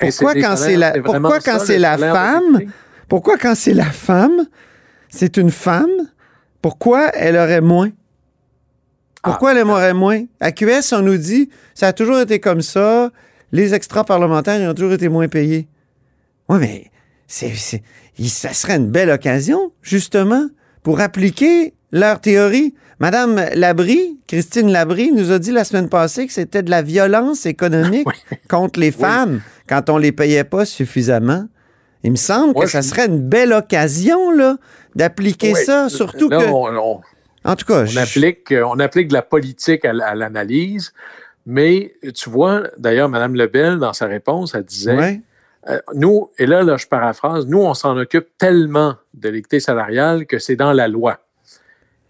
Et 0.01 0.10
Pourquoi 0.10 0.34
quand 0.34 0.55
c'est 0.57 0.75
la, 0.75 0.91
pourquoi 1.03 1.39
quand 1.39 1.60
c'est 1.60 1.77
la 1.77 1.98
femme? 1.98 2.62
pourquoi 3.07 3.38
quand 3.38 3.53
c'est 3.53 3.75
la 3.75 3.86
femme, 3.86 4.48
c'est 5.07 5.38
une 5.38 5.51
femme, 5.51 5.91
pourquoi 6.63 7.10
elle 7.13 7.38
aurait 7.38 7.62
moins? 7.62 7.91
Pourquoi 9.22 9.53
elle 9.53 9.67
aurait 9.67 9.93
moins? 9.93 10.24
À 10.39 10.51
QS, 10.51 10.93
on 10.93 11.03
nous 11.03 11.17
dit, 11.17 11.50
ça 11.75 11.89
a 11.89 11.93
toujours 11.93 12.19
été 12.19 12.39
comme 12.39 12.62
ça, 12.62 13.12
les 13.51 13.75
extra-parlementaires 13.75 14.60
ils 14.60 14.67
ont 14.67 14.74
toujours 14.74 14.93
été 14.93 15.10
moins 15.10 15.27
payés. 15.27 15.67
Oui, 16.50 16.57
mais 16.60 16.91
c'est, 17.27 17.53
ça 18.27 18.53
serait 18.53 18.77
une 18.77 18.89
belle 18.89 19.12
occasion, 19.12 19.72
justement, 19.84 20.48
pour 20.81 21.00
appliquer 21.01 21.75
leur 21.96 22.20
théorie. 22.20 22.75
Madame 23.00 23.42
Labrie, 23.56 24.20
Christine 24.28 24.72
Labrie, 24.72 25.12
nous 25.12 25.32
a 25.32 25.40
dit 25.40 25.52
la 25.52 25.64
semaine 25.64 25.90
passée 25.90 26.28
que 26.28 26.34
c'était 26.34 26.62
de 26.64 26.70
la 26.70 26.82
violence 26.82 27.46
économique 27.46 28.08
contre 28.50 28.80
les 28.80 28.92
femmes 28.92 29.42
quand 29.68 29.90
on 29.90 29.98
les 29.98 30.12
payait 30.12 30.44
pas 30.44 30.66
suffisamment. 30.66 31.46
Il 32.04 32.12
me 32.12 32.16
semble 32.18 32.54
Moi, 32.54 32.66
que 32.66 32.70
ça 32.72 32.82
je- 32.82 32.88
serait 32.88 33.08
une 33.08 33.20
belle 33.20 33.52
occasion, 33.52 34.32
là, 34.32 34.58
d'appliquer 34.96 35.54
Oui. 35.54 35.60
ça, 35.66 35.90
surtout 35.90 36.30
Là, 36.30 36.38
que... 36.40 36.46
on- 36.46 36.68
on- 36.78 37.02
en 37.44 37.56
tout 37.56 37.66
cas, 37.66 37.82
On 37.82 37.86
je- 37.86 38.00
applique, 38.00 38.52
euh, 38.52 38.64
on 38.66 38.80
applique 38.80 39.08
de 39.10 39.14
la 39.14 39.22
politique 39.22 39.84
à, 39.86 39.92
l'analyse, 39.94 40.94
mais 41.46 41.96
tu 42.16 42.30
vois, 42.30 42.64
d'ailleurs, 42.78 43.10
Mme 43.10 43.36
Lebel, 43.36 43.78
dans 43.80 43.94
sa 43.94 44.06
réponse, 44.08 44.56
elle 44.56 44.64
disait, 44.64 45.22
euh, 45.70 45.80
nous, 45.96 46.30
et 46.38 46.46
là, 46.46 46.64
là, 46.64 46.78
je 46.78 46.88
paraphrase, 46.88 47.46
nous, 47.48 47.60
on 47.62 47.74
s'en 47.74 47.98
occupe 47.98 48.28
tellement 48.38 48.96
de 49.14 49.30
l'équité 49.30 49.60
salariale 49.60 50.25
que 50.28 50.40
c'est 50.40 50.56
dans 50.56 50.72
la 50.74 50.88
loi. 50.88 51.20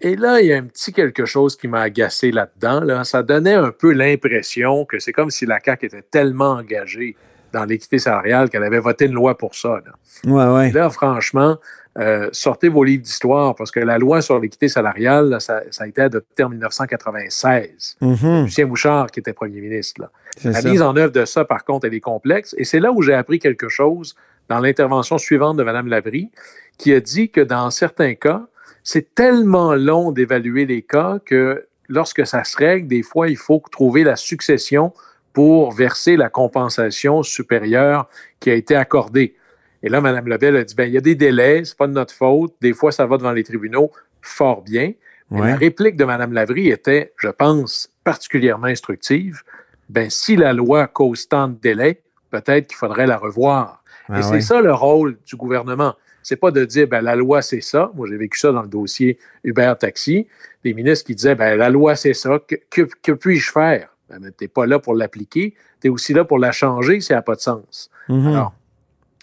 Et 0.02 0.16
là, 0.16 0.42
il 0.42 0.48
y 0.48 0.54
a 0.54 0.58
un 0.58 0.64
petit 0.64 0.92
quelque 0.92 1.26
chose 1.26 1.56
qui 1.56 1.68
m'a 1.68 1.82
agacé 1.82 2.32
là-dedans. 2.32 2.82
Là. 2.82 3.04
Ça 3.04 3.24
donnait 3.24 3.54
un 3.54 3.72
peu 3.72 3.92
l'impression 3.92 4.86
que 4.86 5.00
c'est 5.00 5.14
comme 5.14 5.32
si 5.32 5.46
la 5.46 5.60
CAQ 5.64 5.86
était 5.86 6.02
tellement 6.02 6.52
engagée 6.52 7.16
dans 7.54 7.64
l'équité 7.64 8.00
salariale 8.00 8.50
qu'elle 8.50 8.64
avait 8.64 8.80
voté 8.80 9.06
une 9.06 9.14
loi 9.14 9.38
pour 9.38 9.56
ça. 9.56 9.82
Là, 9.86 10.32
ouais, 10.32 10.54
ouais. 10.54 10.72
là 10.74 10.90
franchement, 10.90 11.58
euh, 11.98 12.28
sortez 12.34 12.68
vos 12.68 12.84
livres 12.84 13.04
d'histoire 13.04 13.56
parce 13.56 13.72
que 13.72 13.80
la 13.80 13.98
loi 13.98 14.22
sur 14.22 14.38
l'équité 14.40 14.68
salariale, 14.68 15.30
là, 15.30 15.40
ça, 15.40 15.62
ça, 15.72 15.86
a 15.86 15.88
été 15.88 16.02
adopté 16.02 16.44
en 16.44 16.50
1996. 16.50 17.98
Mhm. 18.02 18.44
Lucien 18.44 18.66
Bouchard 18.66 19.10
qui 19.10 19.22
était 19.22 19.32
premier 19.32 19.62
ministre. 19.62 20.02
Là. 20.02 20.12
La 20.44 20.62
ça. 20.62 20.70
mise 20.70 20.82
en 20.82 20.98
œuvre 20.98 21.14
de 21.14 21.24
ça, 21.24 21.46
par 21.46 21.64
contre, 21.64 21.88
elle 21.88 21.94
est 21.94 22.02
complexe. 22.02 22.54
Et 22.58 22.66
c'est 22.66 22.82
là 22.82 22.92
où 22.92 23.02
j'ai 23.02 23.14
appris 23.14 23.40
quelque 23.40 23.70
chose 23.70 24.16
dans 24.50 24.60
l'intervention 24.60 25.18
suivante 25.18 25.56
de 25.56 25.64
Mme 25.64 25.88
Labrie, 25.88 26.30
qui 26.78 26.94
a 26.94 27.00
dit 27.00 27.30
que 27.30 27.40
dans 27.40 27.72
certains 27.72 28.14
cas, 28.14 28.46
c'est 28.86 29.14
tellement 29.16 29.74
long 29.76 30.12
d'évaluer 30.14 30.66
les 30.66 30.84
cas 30.84 31.18
que 31.26 31.66
lorsque 31.90 32.26
ça 32.26 32.44
se 32.46 32.56
règle, 32.56 32.88
des 32.88 33.04
fois, 33.04 33.28
il 33.28 33.36
faut 33.36 33.62
trouver 33.72 34.04
la 34.06 34.16
succession 34.16 34.94
pour 35.34 35.74
verser 35.74 36.16
la 36.16 36.30
compensation 36.30 37.22
supérieure 37.24 38.08
qui 38.40 38.50
a 38.52 38.54
été 38.54 38.76
accordée. 38.76 39.36
Et 39.84 39.90
là, 39.90 40.00
Mme 40.02 40.28
Lebel 40.30 40.56
a 40.56 40.64
dit, 40.64 40.76
ben, 40.76 40.86
il 40.86 40.94
y 40.94 40.98
a 40.98 41.02
des 41.02 41.16
délais, 41.16 41.66
c'est 41.66 41.76
pas 41.78 41.88
de 41.88 41.94
notre 41.94 42.14
faute, 42.14 42.54
des 42.62 42.74
fois, 42.74 42.92
ça 42.92 43.06
va 43.06 43.18
devant 43.18 43.34
les 43.34 43.44
tribunaux, 43.44 43.92
fort 44.22 44.62
bien. 44.62 44.94
Mais 45.32 45.42
Ouais. 45.42 45.48
la 45.50 45.56
réplique 45.58 45.96
de 45.96 46.06
Mme 46.06 46.34
Lavrie 46.34 46.70
était, 46.70 47.12
je 47.18 47.30
pense, 47.30 47.90
particulièrement 48.04 48.68
instructive. 48.68 49.42
Ben, 49.90 50.10
si 50.12 50.36
la 50.36 50.54
loi 50.54 50.86
cause 50.88 51.28
tant 51.28 51.48
de 51.48 51.56
délais, 51.56 52.02
peut-être 52.30 52.68
qu'il 52.68 52.78
faudrait 52.78 53.08
la 53.08 53.18
revoir. 53.18 53.84
Ah 54.10 54.20
Et 54.20 54.22
c'est 54.22 54.30
ouais. 54.32 54.42
ça 54.42 54.62
le 54.62 54.74
rôle 54.74 55.18
du 55.26 55.36
gouvernement. 55.36 55.96
C'est 56.26 56.38
pas 56.38 56.50
de 56.50 56.66
dire, 56.66 56.88
ben, 56.88 57.02
la 57.02 57.16
loi, 57.16 57.44
c'est 57.44 57.62
ça. 57.62 57.92
Moi, 57.94 58.08
j'ai 58.10 58.18
vécu 58.18 58.40
ça 58.40 58.52
dans 58.52 58.64
le 58.64 58.68
dossier 58.68 59.20
Uber 59.44 59.74
Taxi. 59.80 60.26
Des 60.64 60.74
ministres 60.74 61.06
qui 61.06 61.14
disaient, 61.14 61.36
ben, 61.36 61.56
la 61.56 61.70
loi, 61.70 61.96
c'est 61.96 62.16
ça. 62.16 62.40
Que, 62.40 62.56
que, 62.72 62.82
que 63.04 63.12
puis-je 63.12 63.52
faire? 63.52 63.90
Ben, 64.10 64.20
tu 64.20 64.32
n'es 64.42 64.48
pas 64.48 64.66
là 64.66 64.80
pour 64.80 64.96
l'appliquer. 64.96 65.54
Tu 65.82 65.88
es 65.88 65.90
aussi 65.92 66.14
là 66.16 66.26
pour 66.26 66.40
la 66.40 66.52
changer 66.52 67.00
si 67.00 67.12
elle 67.12 67.20
n'a 67.20 67.22
pas 67.22 67.36
de 67.36 67.42
sens. 67.42 67.92
Mhm. 68.10 68.28
Alors, 68.30 68.56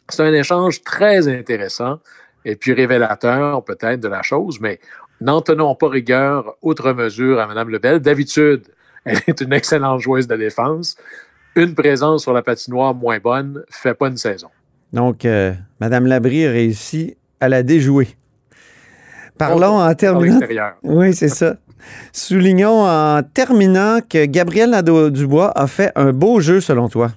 c'est 0.08 0.22
un 0.22 0.32
échange 0.32 0.84
très 0.84 1.26
intéressant 1.26 1.98
et 2.44 2.54
puis 2.54 2.72
révélateur 2.72 3.64
peut-être 3.64 3.98
de 3.98 4.08
la 4.08 4.22
chose, 4.22 4.60
mais 4.60 4.78
n'en 5.20 5.40
tenons 5.40 5.74
pas 5.74 5.88
rigueur 5.88 6.56
outre 6.62 6.92
mesure 6.92 7.40
à 7.40 7.48
Mme 7.48 7.70
Lebel. 7.70 7.98
D'habitude, 7.98 8.62
elle 9.04 9.18
est 9.26 9.40
une 9.40 9.52
excellente 9.52 9.98
joueuse 9.98 10.28
de 10.28 10.36
défense. 10.36 10.96
Une 11.56 11.74
présence 11.74 12.22
sur 12.22 12.32
la 12.32 12.42
patinoire 12.42 12.94
moins 12.94 13.18
bonne 13.18 13.64
fait 13.70 13.94
pas 13.94 14.06
une 14.06 14.18
saison. 14.18 14.50
Donc, 14.92 15.24
euh, 15.24 15.52
Mme 15.80 16.06
Labrie 16.06 16.46
a 16.46 16.50
réussi 16.50 17.16
à 17.40 17.48
la 17.48 17.62
déjouer. 17.62 18.08
Parlons 19.38 19.78
en 19.78 19.86
Par 19.86 19.96
terminant. 19.96 20.40
Oui, 20.82 21.14
c'est 21.14 21.28
ça. 21.28 21.56
Soulignons 22.12 22.86
en 22.86 23.22
terminant 23.22 24.00
que 24.08 24.26
Gabriel 24.26 24.70
Nadeau-Dubois 24.70 25.52
a 25.56 25.66
fait 25.66 25.90
un 25.96 26.12
beau 26.12 26.40
jeu 26.40 26.60
selon 26.60 26.88
toi. 26.88 27.10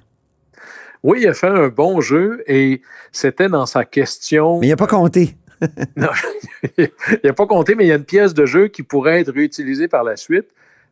Oui, 1.03 1.19
il 1.21 1.27
a 1.27 1.33
fait 1.33 1.47
un 1.47 1.67
bon 1.67 2.01
jeu 2.01 2.43
et 2.47 2.81
c'était 3.11 3.49
dans 3.49 3.67
sa 3.67 3.85
question. 3.85 4.59
Mais 4.59 4.67
il 4.67 4.69
n'a 4.71 4.75
pas 4.75 4.87
compté. 4.87 5.35
Non, 5.95 6.09
il 6.77 6.89
n'a 7.23 7.33
pas 7.33 7.47
compté, 7.47 7.75
mais 7.75 7.85
il 7.85 7.87
y 7.87 7.91
a 7.91 7.95
une 7.95 8.03
pièce 8.03 8.33
de 8.33 8.45
jeu 8.45 8.67
qui 8.67 8.83
pourrait 8.83 9.21
être 9.21 9.31
réutilisée 9.31 9.87
par 9.87 10.03
la 10.03 10.17
suite. 10.17 10.47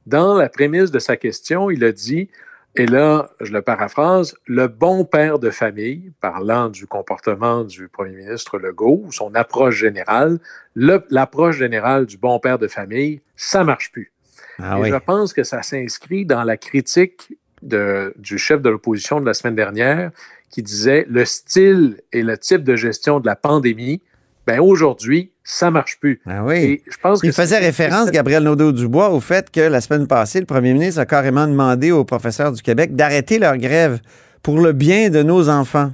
Dans 0.07 0.35
la 0.35 0.47
prémisse 0.49 0.89
de 0.89 0.99
sa 0.99 1.17
question, 1.17 1.69
il 1.69 1.83
a 1.83 1.91
dit, 1.91 2.29
et 2.75 2.85
là, 2.87 3.29
je 3.39 3.51
le 3.51 3.61
paraphrase, 3.61 4.35
le 4.47 4.67
bon 4.67 5.05
père 5.05 5.37
de 5.37 5.51
famille, 5.51 6.11
parlant 6.21 6.69
du 6.69 6.87
comportement 6.87 7.63
du 7.63 7.87
premier 7.87 8.15
ministre 8.15 8.57
Legault, 8.57 9.05
son 9.11 9.35
approche 9.35 9.75
générale, 9.75 10.39
le- 10.75 11.03
l'approche 11.11 11.57
générale 11.57 12.05
du 12.07 12.17
bon 12.17 12.39
père 12.39 12.57
de 12.57 12.67
famille, 12.67 13.21
ça 13.35 13.63
marche 13.63 13.91
plus. 13.91 14.11
Ah 14.59 14.77
et 14.77 14.81
oui. 14.81 14.89
je 14.89 14.95
pense 14.95 15.33
que 15.33 15.43
ça 15.43 15.61
s'inscrit 15.61 16.25
dans 16.25 16.43
la 16.43 16.57
critique 16.57 17.35
de- 17.61 18.13
du 18.17 18.37
chef 18.37 18.61
de 18.61 18.69
l'opposition 18.69 19.21
de 19.21 19.25
la 19.25 19.33
semaine 19.33 19.55
dernière 19.55 20.11
qui 20.49 20.61
disait 20.63 21.05
le 21.09 21.25
style 21.25 22.01
et 22.11 22.21
le 22.23 22.37
type 22.37 22.63
de 22.63 22.75
gestion 22.75 23.19
de 23.19 23.25
la 23.25 23.35
pandémie, 23.35 24.01
ben 24.45 24.59
aujourd'hui, 24.59 25.31
ça 25.43 25.71
marche 25.71 25.99
plus. 25.99 26.21
Ah 26.25 26.43
oui. 26.43 26.55
Et 26.55 26.83
je 26.89 26.97
pense 27.01 27.21
que 27.21 27.27
Il 27.27 27.33
faisait 27.33 27.59
référence, 27.59 28.11
Gabriel 28.11 28.43
Nadeau-Dubois, 28.43 29.09
au 29.09 29.19
fait 29.19 29.49
que 29.49 29.61
la 29.61 29.81
semaine 29.81 30.07
passée, 30.07 30.39
le 30.39 30.45
premier 30.45 30.73
ministre 30.73 30.99
a 30.99 31.05
carrément 31.05 31.47
demandé 31.47 31.91
aux 31.91 32.03
professeurs 32.03 32.51
du 32.51 32.61
Québec 32.61 32.95
d'arrêter 32.95 33.39
leur 33.39 33.57
grève 33.57 33.99
pour 34.41 34.59
le 34.59 34.73
bien 34.73 35.09
de 35.09 35.23
nos 35.23 35.49
enfants. 35.49 35.91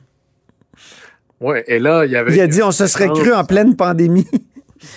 Ouais, 1.39 1.63
et 1.67 1.79
là, 1.79 2.05
il 2.05 2.11
y 2.11 2.17
avait. 2.17 2.33
Il 2.33 2.41
a 2.41 2.47
dit 2.47 2.61
on 2.61 2.71
se 2.71 2.87
serait 2.87 3.07
cru 3.07 3.33
en 3.33 3.45
pleine 3.45 3.75
pandémie. 3.75 4.27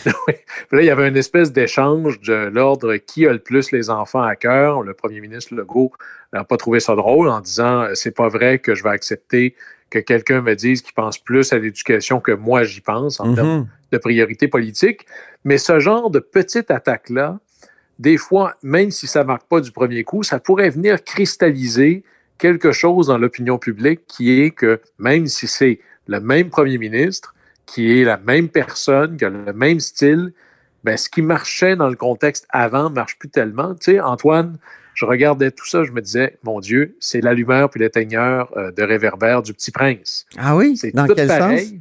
Puis 0.73 0.79
là, 0.79 0.85
il 0.85 0.87
y 0.87 0.91
avait 0.91 1.07
une 1.07 1.19
espèce 1.19 1.53
d'échange 1.53 2.19
de 2.23 2.33
l'ordre 2.51 2.97
qui 2.97 3.27
a 3.27 3.33
le 3.35 3.41
plus 3.41 3.73
les 3.73 3.91
enfants 3.91 4.23
à 4.23 4.37
cœur. 4.37 4.83
Le 4.83 4.95
premier 4.95 5.21
ministre 5.21 5.55
Legault 5.55 5.93
n'a 6.33 6.45
pas 6.45 6.57
trouvé 6.57 6.81
ça 6.81 6.97
drôle 6.97 7.29
en 7.29 7.41
disant 7.41 7.83
euh, 7.83 7.91
c'est 7.93 8.17
pas 8.17 8.29
vrai 8.29 8.59
que 8.59 8.75
je 8.75 8.83
vais 8.83 8.89
accepter 8.89 9.55
que 9.91 9.99
quelqu'un 9.99 10.41
me 10.41 10.55
dise 10.55 10.81
qu'il 10.81 10.95
pense 10.95 11.19
plus 11.19 11.53
à 11.53 11.59
l'éducation 11.59 12.21
que 12.21 12.33
moi 12.33 12.65
j'y 12.65 12.81
pense 12.81 13.21
en 13.21 13.35
termes 13.35 13.59
Mhm. 13.59 13.67
de 13.93 13.99
priorité 13.99 14.49
politique. 14.49 15.05
Mais 15.45 15.59
ce 15.59 15.79
genre 15.79 16.09
de 16.09 16.21
petite 16.21 16.71
attaque-là, 16.71 17.39
des 17.99 18.17
fois, 18.17 18.55
même 18.63 18.91
si 18.91 19.07
ça 19.07 19.21
ne 19.21 19.27
marque 19.27 19.47
pas 19.47 19.61
du 19.61 19.73
premier 19.73 20.05
coup, 20.05 20.23
ça 20.23 20.41
pourrait 20.41 20.71
venir 20.71 21.05
cristalliser 21.05 22.03
quelque 22.39 22.73
chose 22.73 23.09
dans 23.09 23.19
l'opinion 23.19 23.59
publique 23.59 24.01
qui 24.09 24.41
est 24.41 24.53
que 24.53 24.81
même 24.99 25.27
si 25.27 25.47
c'est 25.47 25.81
le 26.07 26.19
même 26.19 26.49
premier 26.49 26.79
ministre, 26.79 27.35
qui 27.67 28.01
est 28.01 28.05
la 28.05 28.17
même 28.17 28.49
personne, 28.49 29.19
qui 29.19 29.27
a 29.27 29.29
le 29.29 29.53
même 29.53 29.81
style, 29.81 30.33
ben, 30.85 30.97
ce 30.97 31.09
qui 31.09 31.23
marchait 31.23 31.77
dans 31.77 31.89
le 31.89 31.97
contexte 31.97 32.47
avant 32.51 32.91
ne 32.91 32.95
marche 32.95 33.19
plus 33.19 33.29
tellement. 33.29 33.75
Tu 33.75 33.93
sais, 33.93 34.01
Antoine, 34.01 34.59
je 34.95 35.05
regardais 35.05 35.51
tout 35.51 35.67
ça, 35.67 35.85
je 35.85 35.93
me 35.93 36.01
disais, 36.01 36.39
mon 36.43 36.61
Dieu, 36.61 36.97
c'est 37.01 37.21
l'allumeur 37.21 37.71
puis 37.71 37.81
l'éteigneur 37.81 38.53
euh, 38.57 38.71
de 38.73 38.83
réverbère 38.83 39.43
du 39.43 39.55
Petit 39.55 39.71
Prince. 39.71 40.27
Ah 40.37 40.57
oui? 40.57 40.77
C'est 40.77 40.95
Dans 40.95 41.07
tout 41.07 41.15
quel 41.15 41.29
sens? 41.29 41.39
pareil. 41.39 41.81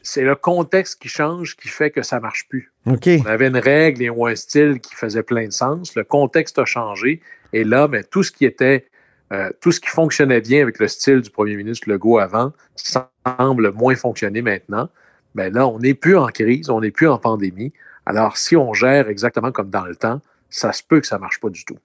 C'est 0.00 0.22
le 0.22 0.34
contexte 0.34 1.02
qui 1.02 1.08
change 1.08 1.56
qui 1.56 1.68
fait 1.68 1.90
que 1.90 2.02
ça 2.02 2.18
marche 2.20 2.48
plus. 2.48 2.72
On 2.86 3.26
avait 3.26 3.48
une 3.48 3.58
règle 3.58 4.02
et 4.02 4.08
ou 4.08 4.26
un 4.26 4.34
style 4.34 4.80
qui 4.80 4.94
faisait 4.94 5.22
plein 5.22 5.46
de 5.46 5.52
sens. 5.52 5.94
Le 5.94 6.04
contexte 6.04 6.58
a 6.58 6.64
changé. 6.64 7.20
Et 7.52 7.64
là, 7.64 7.88
mais 7.88 8.02
tout 8.02 8.22
ce 8.22 8.32
qui 8.32 8.46
était, 8.46 8.86
euh, 9.32 9.50
tout 9.60 9.70
ce 9.70 9.80
qui 9.80 9.88
fonctionnait 9.88 10.40
bien 10.40 10.62
avec 10.62 10.78
le 10.78 10.88
style 10.88 11.20
du 11.20 11.28
premier 11.28 11.56
ministre 11.56 11.90
Legault 11.90 12.18
avant 12.18 12.52
semble 12.76 13.72
moins 13.72 13.94
fonctionner 13.94 14.40
maintenant. 14.40 14.88
Mais 15.34 15.50
là, 15.50 15.66
on 15.66 15.78
n'est 15.78 15.94
plus 15.94 16.16
en 16.16 16.28
crise, 16.28 16.70
on 16.70 16.80
n'est 16.80 16.90
plus 16.90 17.08
en 17.08 17.18
pandémie. 17.18 17.72
Alors, 18.06 18.36
si 18.36 18.56
on 18.56 18.72
gère 18.74 19.08
exactement 19.08 19.52
comme 19.52 19.70
dans 19.70 19.84
le 19.84 19.96
temps, 19.96 20.20
ça 20.50 20.72
se 20.72 20.82
peut 20.82 21.00
que 21.00 21.06
ça 21.06 21.18
marche 21.18 21.40
pas 21.40 21.50
du 21.50 21.64
tout. 21.64 21.78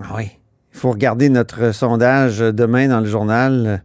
Ah 0.00 0.14
oui. 0.16 0.30
Il 0.72 0.78
faut 0.78 0.90
regarder 0.90 1.28
notre 1.28 1.72
sondage 1.72 2.38
demain 2.38 2.88
dans 2.88 3.00
le 3.00 3.06
journal. 3.06 3.82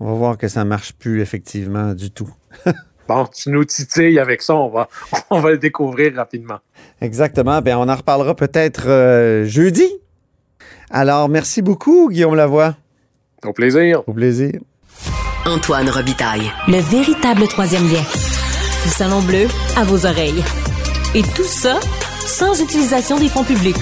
On 0.00 0.06
va 0.06 0.14
voir 0.14 0.38
que 0.38 0.48
ça 0.48 0.64
ne 0.64 0.68
marche 0.68 0.92
plus 0.94 1.20
effectivement 1.20 1.94
du 1.94 2.10
tout. 2.10 2.30
Bon, 3.06 3.26
tu 3.26 3.50
nous 3.50 3.64
titilles 3.64 4.18
avec 4.18 4.40
ça, 4.40 4.54
on 4.54 4.70
va, 4.70 4.88
on 5.30 5.40
va 5.40 5.50
le 5.50 5.58
découvrir 5.58 6.14
rapidement. 6.14 6.60
Exactement. 7.02 7.60
Bien, 7.60 7.78
on 7.78 7.88
en 7.88 7.96
reparlera 7.96 8.34
peut-être 8.34 8.88
euh, 8.88 9.44
jeudi. 9.44 9.86
Alors, 10.90 11.28
merci 11.28 11.60
beaucoup, 11.60 12.08
Guillaume 12.10 12.34
Lavoie. 12.34 12.76
Au 13.44 13.52
plaisir. 13.52 14.02
Au 14.06 14.12
plaisir. 14.14 14.52
Antoine 15.44 15.90
Robitaille. 15.90 16.50
Le 16.66 16.78
véritable 16.78 17.46
troisième 17.46 17.84
lien. 17.84 18.02
Le 18.84 18.90
Salon 18.90 19.20
Bleu 19.20 19.48
à 19.76 19.84
vos 19.84 20.06
oreilles. 20.06 20.42
Et 21.16 21.22
tout 21.22 21.44
ça 21.44 21.78
sans 22.26 22.60
utilisation 22.60 23.20
des 23.20 23.28
fonds 23.28 23.44
publics. 23.44 23.76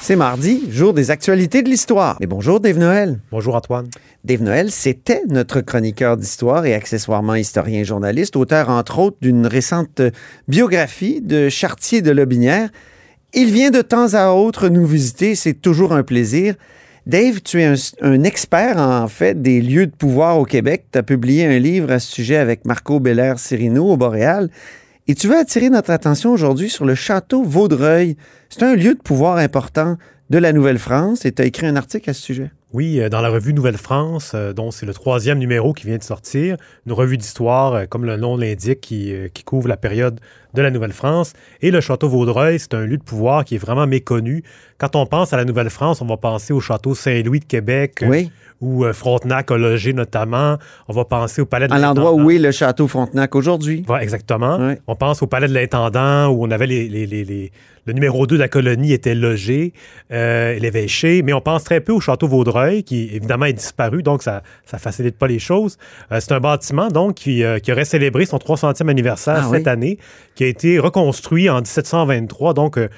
C'est 0.00 0.14
mardi, 0.14 0.62
jour 0.70 0.94
des 0.94 1.10
actualités 1.10 1.64
de 1.64 1.68
l'histoire. 1.68 2.16
Et 2.20 2.28
bonjour, 2.28 2.60
Dave 2.60 2.78
Noël. 2.78 3.18
Bonjour 3.32 3.56
Antoine. 3.56 3.88
Dave 4.22 4.40
Noël, 4.40 4.70
c'était 4.70 5.22
notre 5.28 5.60
chroniqueur 5.62 6.16
d'histoire 6.16 6.64
et 6.64 6.74
accessoirement 6.74 7.34
historien 7.34 7.80
et 7.80 7.84
journaliste, 7.84 8.36
auteur 8.36 8.70
entre 8.70 9.00
autres 9.00 9.16
d'une 9.20 9.48
récente 9.48 10.00
biographie 10.46 11.20
de 11.20 11.48
Chartier 11.48 12.02
de 12.02 12.12
Lobinière. 12.12 12.70
Il 13.34 13.50
vient 13.50 13.70
de 13.70 13.82
temps 13.82 14.14
à 14.14 14.30
autre 14.30 14.68
nous 14.68 14.86
visiter, 14.86 15.34
c'est 15.34 15.54
toujours 15.54 15.92
un 15.92 16.04
plaisir. 16.04 16.54
Dave, 17.06 17.40
tu 17.42 17.60
es 17.60 17.64
un, 17.64 17.74
un 18.02 18.22
expert 18.22 18.76
en 18.76 19.08
fait 19.08 19.42
des 19.42 19.60
lieux 19.60 19.86
de 19.86 19.94
pouvoir 19.96 20.38
au 20.38 20.44
Québec. 20.44 20.84
Tu 20.92 20.98
as 21.00 21.02
publié 21.02 21.46
un 21.46 21.58
livre 21.58 21.90
à 21.90 21.98
ce 21.98 22.12
sujet 22.12 22.36
avec 22.36 22.64
Marco 22.64 23.00
Belair 23.00 23.40
Cirino 23.40 23.90
au 23.90 23.96
Boréal. 23.96 24.50
Et 25.08 25.14
tu 25.14 25.28
veux 25.28 25.38
attirer 25.38 25.70
notre 25.70 25.92
attention 25.92 26.32
aujourd'hui 26.32 26.68
sur 26.68 26.84
le 26.84 26.96
château 26.96 27.44
Vaudreuil. 27.44 28.16
C'est 28.48 28.64
un 28.64 28.74
lieu 28.74 28.94
de 28.94 29.00
pouvoir 29.00 29.36
important 29.36 29.98
de 30.30 30.38
la 30.38 30.52
Nouvelle-France 30.52 31.24
et 31.24 31.30
tu 31.30 31.42
as 31.42 31.44
écrit 31.44 31.68
un 31.68 31.76
article 31.76 32.10
à 32.10 32.12
ce 32.12 32.20
sujet. 32.20 32.50
Oui, 32.72 33.00
euh, 33.00 33.08
dans 33.08 33.20
la 33.20 33.28
revue 33.28 33.54
Nouvelle-France, 33.54 34.32
euh, 34.34 34.52
dont 34.52 34.72
c'est 34.72 34.84
le 34.84 34.92
troisième 34.92 35.38
numéro 35.38 35.72
qui 35.72 35.86
vient 35.86 35.96
de 35.96 36.02
sortir, 36.02 36.56
une 36.86 36.92
revue 36.92 37.18
d'histoire, 37.18 37.74
euh, 37.74 37.86
comme 37.86 38.04
le 38.04 38.16
nom 38.16 38.36
l'indique, 38.36 38.80
qui, 38.80 39.14
qui 39.32 39.44
couvre 39.44 39.68
la 39.68 39.76
période 39.76 40.18
de 40.54 40.62
la 40.62 40.70
Nouvelle-France. 40.70 41.32
Et 41.62 41.70
le 41.70 41.80
château 41.80 42.08
Vaudreuil, 42.08 42.58
c'est 42.58 42.74
un 42.74 42.86
lieu 42.86 42.96
de 42.96 43.02
pouvoir 43.02 43.44
qui 43.44 43.54
est 43.54 43.58
vraiment 43.58 43.86
méconnu. 43.86 44.42
Quand 44.78 44.94
on 44.96 45.06
pense 45.06 45.32
à 45.32 45.36
la 45.36 45.44
Nouvelle-France, 45.44 46.00
on 46.02 46.06
va 46.06 46.16
penser 46.16 46.52
au 46.52 46.60
château 46.60 46.94
Saint-Louis 46.94 47.40
de 47.40 47.44
Québec, 47.46 48.02
euh, 48.02 48.08
Oui. 48.08 48.30
où 48.60 48.84
euh, 48.84 48.92
Frontenac 48.92 49.50
a 49.50 49.56
logé 49.56 49.92
notamment. 49.92 50.56
On 50.88 50.92
va 50.92 51.04
penser 51.04 51.40
au 51.42 51.46
palais 51.46 51.68
de 51.68 51.72
À 51.72 51.78
l'endroit 51.78 52.10
l'Intendant. 52.10 52.24
où 52.24 52.30
est 52.30 52.38
le 52.38 52.50
château 52.52 52.86
Frontenac 52.88 53.34
aujourd'hui. 53.34 53.84
Ouais, 53.88 54.02
exactement. 54.02 54.74
On 54.86 54.94
pense 54.96 55.22
au 55.22 55.26
palais 55.26 55.48
de 55.48 55.54
l'intendant 55.54 56.28
où 56.28 56.44
on 56.46 56.50
avait 56.50 56.66
les, 56.66 56.88
les- 56.88 57.06
les- 57.06 57.24
les- 57.24 57.52
le 57.86 57.92
numéro 57.92 58.26
2 58.26 58.34
de 58.34 58.40
la 58.40 58.48
colonie 58.48 58.92
était 58.92 59.14
logé, 59.14 59.72
euh, 60.12 60.58
l'évêché, 60.58 61.22
mais 61.22 61.32
on 61.32 61.40
pense 61.40 61.62
très 61.62 61.80
peu 61.80 61.92
au 61.92 62.00
château 62.00 62.26
Vaudreuil, 62.26 62.82
qui 62.82 63.08
évidemment 63.14 63.44
est 63.44 63.52
disparu, 63.52 64.02
donc 64.02 64.24
ça 64.24 64.42
ne 64.72 64.78
facilite 64.78 65.16
pas 65.16 65.28
les 65.28 65.38
choses. 65.38 65.78
Euh, 66.10 66.18
c'est 66.20 66.32
un 66.32 66.40
bâtiment 66.40 66.88
donc 66.88 67.14
qui, 67.14 67.44
euh, 67.44 67.60
qui, 67.60 67.70
aurait 67.70 67.84
célébré 67.84 68.26
son 68.26 68.38
300e 68.38 68.88
anniversaire 68.88 69.44
Ah 69.46 69.48
cette 69.52 69.66
oui. 69.66 69.70
année, 69.72 69.98
qui 70.36 70.44
a 70.44 70.46
été 70.46 70.78
reconstruit 70.78 71.50
en 71.50 71.56
1723. 71.56 72.54
Donc, 72.54 72.78
euh, 72.78 72.88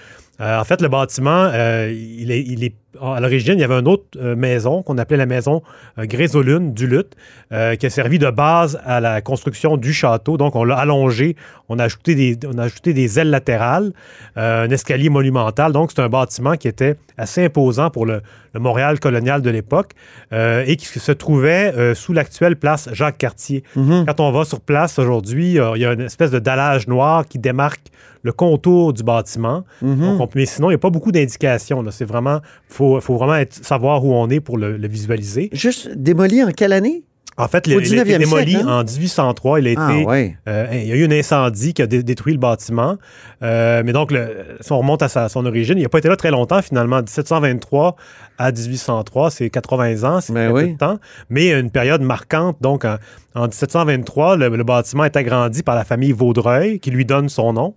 euh, 0.41 0.61
en 0.61 0.65
fait, 0.65 0.83
le 0.83 0.89
bâtiment, 0.89 1.51
euh, 1.53 1.91
il, 1.91 2.31
est, 2.31 2.43
il 2.43 2.65
est- 2.65 2.77
à 3.01 3.21
l'origine, 3.21 3.55
il 3.55 3.61
y 3.61 3.65
avait 3.65 3.79
une 3.79 3.87
autre 3.89 4.05
euh, 4.17 4.35
maison 4.35 4.83
qu'on 4.83 4.97
appelait 4.99 5.19
la 5.19 5.27
maison 5.27 5.63
euh, 5.99 6.07
Grésolune 6.07 6.73
du 6.73 6.87
Lutte, 6.87 7.15
euh, 7.53 7.77
qui 7.77 7.85
a 7.87 7.91
servi 7.91 8.19
de 8.19 8.31
base 8.31 8.81
à 8.85 8.99
la 9.01 9.21
construction 9.21 9.77
du 9.77 9.93
château. 9.93 10.37
Donc, 10.39 10.57
on 10.57 10.65
l'a 10.65 10.77
allongé, 10.77 11.37
on 11.69 11.79
a 11.79 11.85
ajouté 11.85 12.15
des, 12.15 12.39
on 12.47 12.57
a 12.59 12.65
ajouté 12.65 12.95
des 12.95 13.19
ailes 13.21 13.31
latérales, 13.31 13.93
un 14.37 14.71
escalier 14.71 15.11
monumental. 15.11 15.73
Donc, 15.73 15.91
c'est 15.95 16.01
un 16.03 16.09
bâtiment 16.09 16.57
qui 16.57 16.67
était 16.69 16.97
assez 17.19 17.45
imposant 17.45 17.91
pour 17.91 18.07
le, 18.07 18.23
le 18.55 18.61
Montréal 18.61 18.99
colonial 19.01 19.43
de 19.43 19.51
l'époque 19.51 19.93
et 20.33 20.77
qui 20.77 20.87
se 20.87 21.13
trouvait 21.13 21.95
sous 21.95 22.13
l'actuelle 22.13 22.57
place 22.57 22.89
Jacques-Cartier. 22.93 23.65
Quand 24.07 24.21
on 24.21 24.33
va 24.33 24.45
sur 24.45 24.61
place 24.61 24.99
aujourd'hui, 24.99 25.53
il 25.75 25.81
y 25.81 25.85
a 25.85 25.93
une 25.93 26.01
espèce 26.01 26.31
de 26.31 26.39
dallage 26.39 26.89
noir 26.89 27.27
qui 27.27 27.39
démarque 27.39 27.81
le 28.25 28.33
contour 28.33 28.93
du 28.93 29.05
bâtiment. 29.05 29.65
Donc, 29.81 30.21
on- 30.21 30.29
mais 30.35 30.45
sinon, 30.47 30.69
il 30.71 30.73
n'y 30.73 30.77
a 30.77 30.79
pas 30.79 30.91
beaucoup 30.91 31.13
d'indications. 31.13 31.85
C'est 31.91 32.05
vraiment, 32.05 32.41
faut, 32.79 33.01
faut 33.01 33.17
vraiment 33.17 33.35
être- 33.35 33.65
savoir 33.65 34.05
où 34.05 34.15
on 34.15 34.29
est 34.31 34.41
pour 34.41 34.57
le, 34.57 34.77
le 34.77 34.89
visualiser. 34.89 35.51
Juste 35.53 35.89
démoli 35.97 36.43
en 36.45 36.53
quelle 36.53 36.73
année? 36.73 37.03
En 37.37 37.47
fait, 37.47 37.69
Au 37.69 37.71
il 37.71 37.75
a 37.75 37.81
été 37.81 37.89
19e 38.15 38.19
démoli 38.19 38.51
siècle, 38.53 38.67
hein? 38.69 38.81
en 38.81 38.85
1803. 38.85 39.61
Il 39.61 39.69
a 39.69 39.71
été, 39.71 39.81
Ah 39.81 40.09
ouais. 40.09 40.37
euh, 40.49 40.67
il 40.73 40.87
y 40.89 40.93
a 40.93 40.97
eu 40.97 41.05
un 41.07 41.11
incendie 41.13 41.73
qui 41.73 41.83
a 41.83 41.87
dé- 41.87 42.03
détruit 42.03 42.33
le 42.33 42.41
bâtiment. 42.41 42.97
Euh, 43.45 43.83
mais 43.87 43.93
donc, 43.93 44.11
le- 44.11 44.29
si 44.61 44.73
on 44.73 44.79
remonte 44.79 45.03
à 45.03 45.09
sa- 45.09 45.29
son 45.29 45.47
origine, 45.47 45.79
il 45.79 45.83
n'a 45.85 45.89
pas 45.89 45.99
été 45.99 46.09
là 46.09 46.17
très 46.17 46.33
longtemps, 46.33 46.61
finalement. 46.63 46.97
1723 47.01 47.95
à 48.39 48.51
1803, 48.51 49.31
c'est 49.31 49.51
80 49.51 50.03
ans, 50.05 50.21
c'est 50.21 50.33
Ben 50.33 50.51
très 50.53 50.61
peu 50.63 50.67
oui. 50.67 50.73
de 50.73 50.79
temps. 50.79 50.99
Mais 51.31 51.53
une 51.53 51.71
période 51.71 52.03
marquante. 52.03 52.57
Donc, 52.61 52.85
en, 52.85 52.97
en 53.37 53.47
1723, 53.47 54.37
le, 54.37 54.49
le 54.49 54.65
bâtiment 54.65 55.05
est 55.05 55.17
agrandi 55.17 55.63
par 55.63 55.77
la 55.77 55.85
famille 55.85 56.11
Vaudreuil, 56.13 56.81
qui 56.81 56.91
lui 56.91 57.05
donne 57.05 57.29
son 57.29 57.53
nom. 57.53 57.75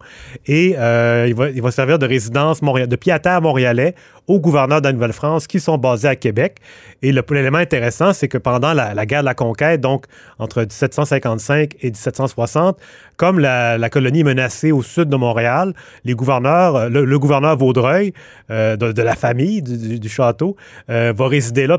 Et 0.48 0.74
euh, 0.80 1.26
il, 1.28 1.36
va, 1.36 1.50
il 1.52 1.62
va 1.62 1.70
servir 1.70 2.00
de 2.00 2.08
résidence 2.08 2.64
montréal- 2.64 2.88
de 2.88 2.96
pied-à-terre 2.96 3.42
montréalais 3.44 3.94
aux 4.28 4.40
gouverneurs 4.40 4.82
de 4.82 4.88
la 4.88 4.94
Nouvelle-France 4.94 5.48
qui 5.48 5.60
sont 5.60 5.78
basés 5.78 6.08
à 6.08 6.16
Québec. 6.16 6.58
Et 7.02 7.12
l'élément 7.12 7.58
intéressant, 7.58 8.14
c'est 8.14 8.28
que 8.28 8.38
pendant 8.38 8.74
la, 8.74 8.94
la 8.94 9.06
guerre 9.06 9.22
de 9.22 9.26
la 9.26 9.34
conquête, 9.34 9.82
donc 9.82 10.06
entre 10.40 10.62
1755 10.62 11.76
et 11.82 11.88
1760, 11.88 12.80
comme 13.22 13.38
la, 13.38 13.90
colonie 13.92 14.22
est 14.22 14.24
menacée 14.24 14.72
au 14.72 14.82
sud 14.82 15.08
de 15.08 15.16
Montréal, 15.16 15.76
les 16.06 16.16
gouverneurs, 16.16 16.76
euh, 16.76 16.90
le, 16.90 17.20
gouverneur 17.20 17.56
Vaudreuil, 17.56 18.14
euh, 18.50 18.76
de, 18.76 19.02
la 19.04 19.16
famille 19.16 19.62
du, 19.62 20.10
château, 20.10 20.56
euh, 20.90 21.14
va 21.16 21.28
résider 21.28 21.68
là 21.68 21.78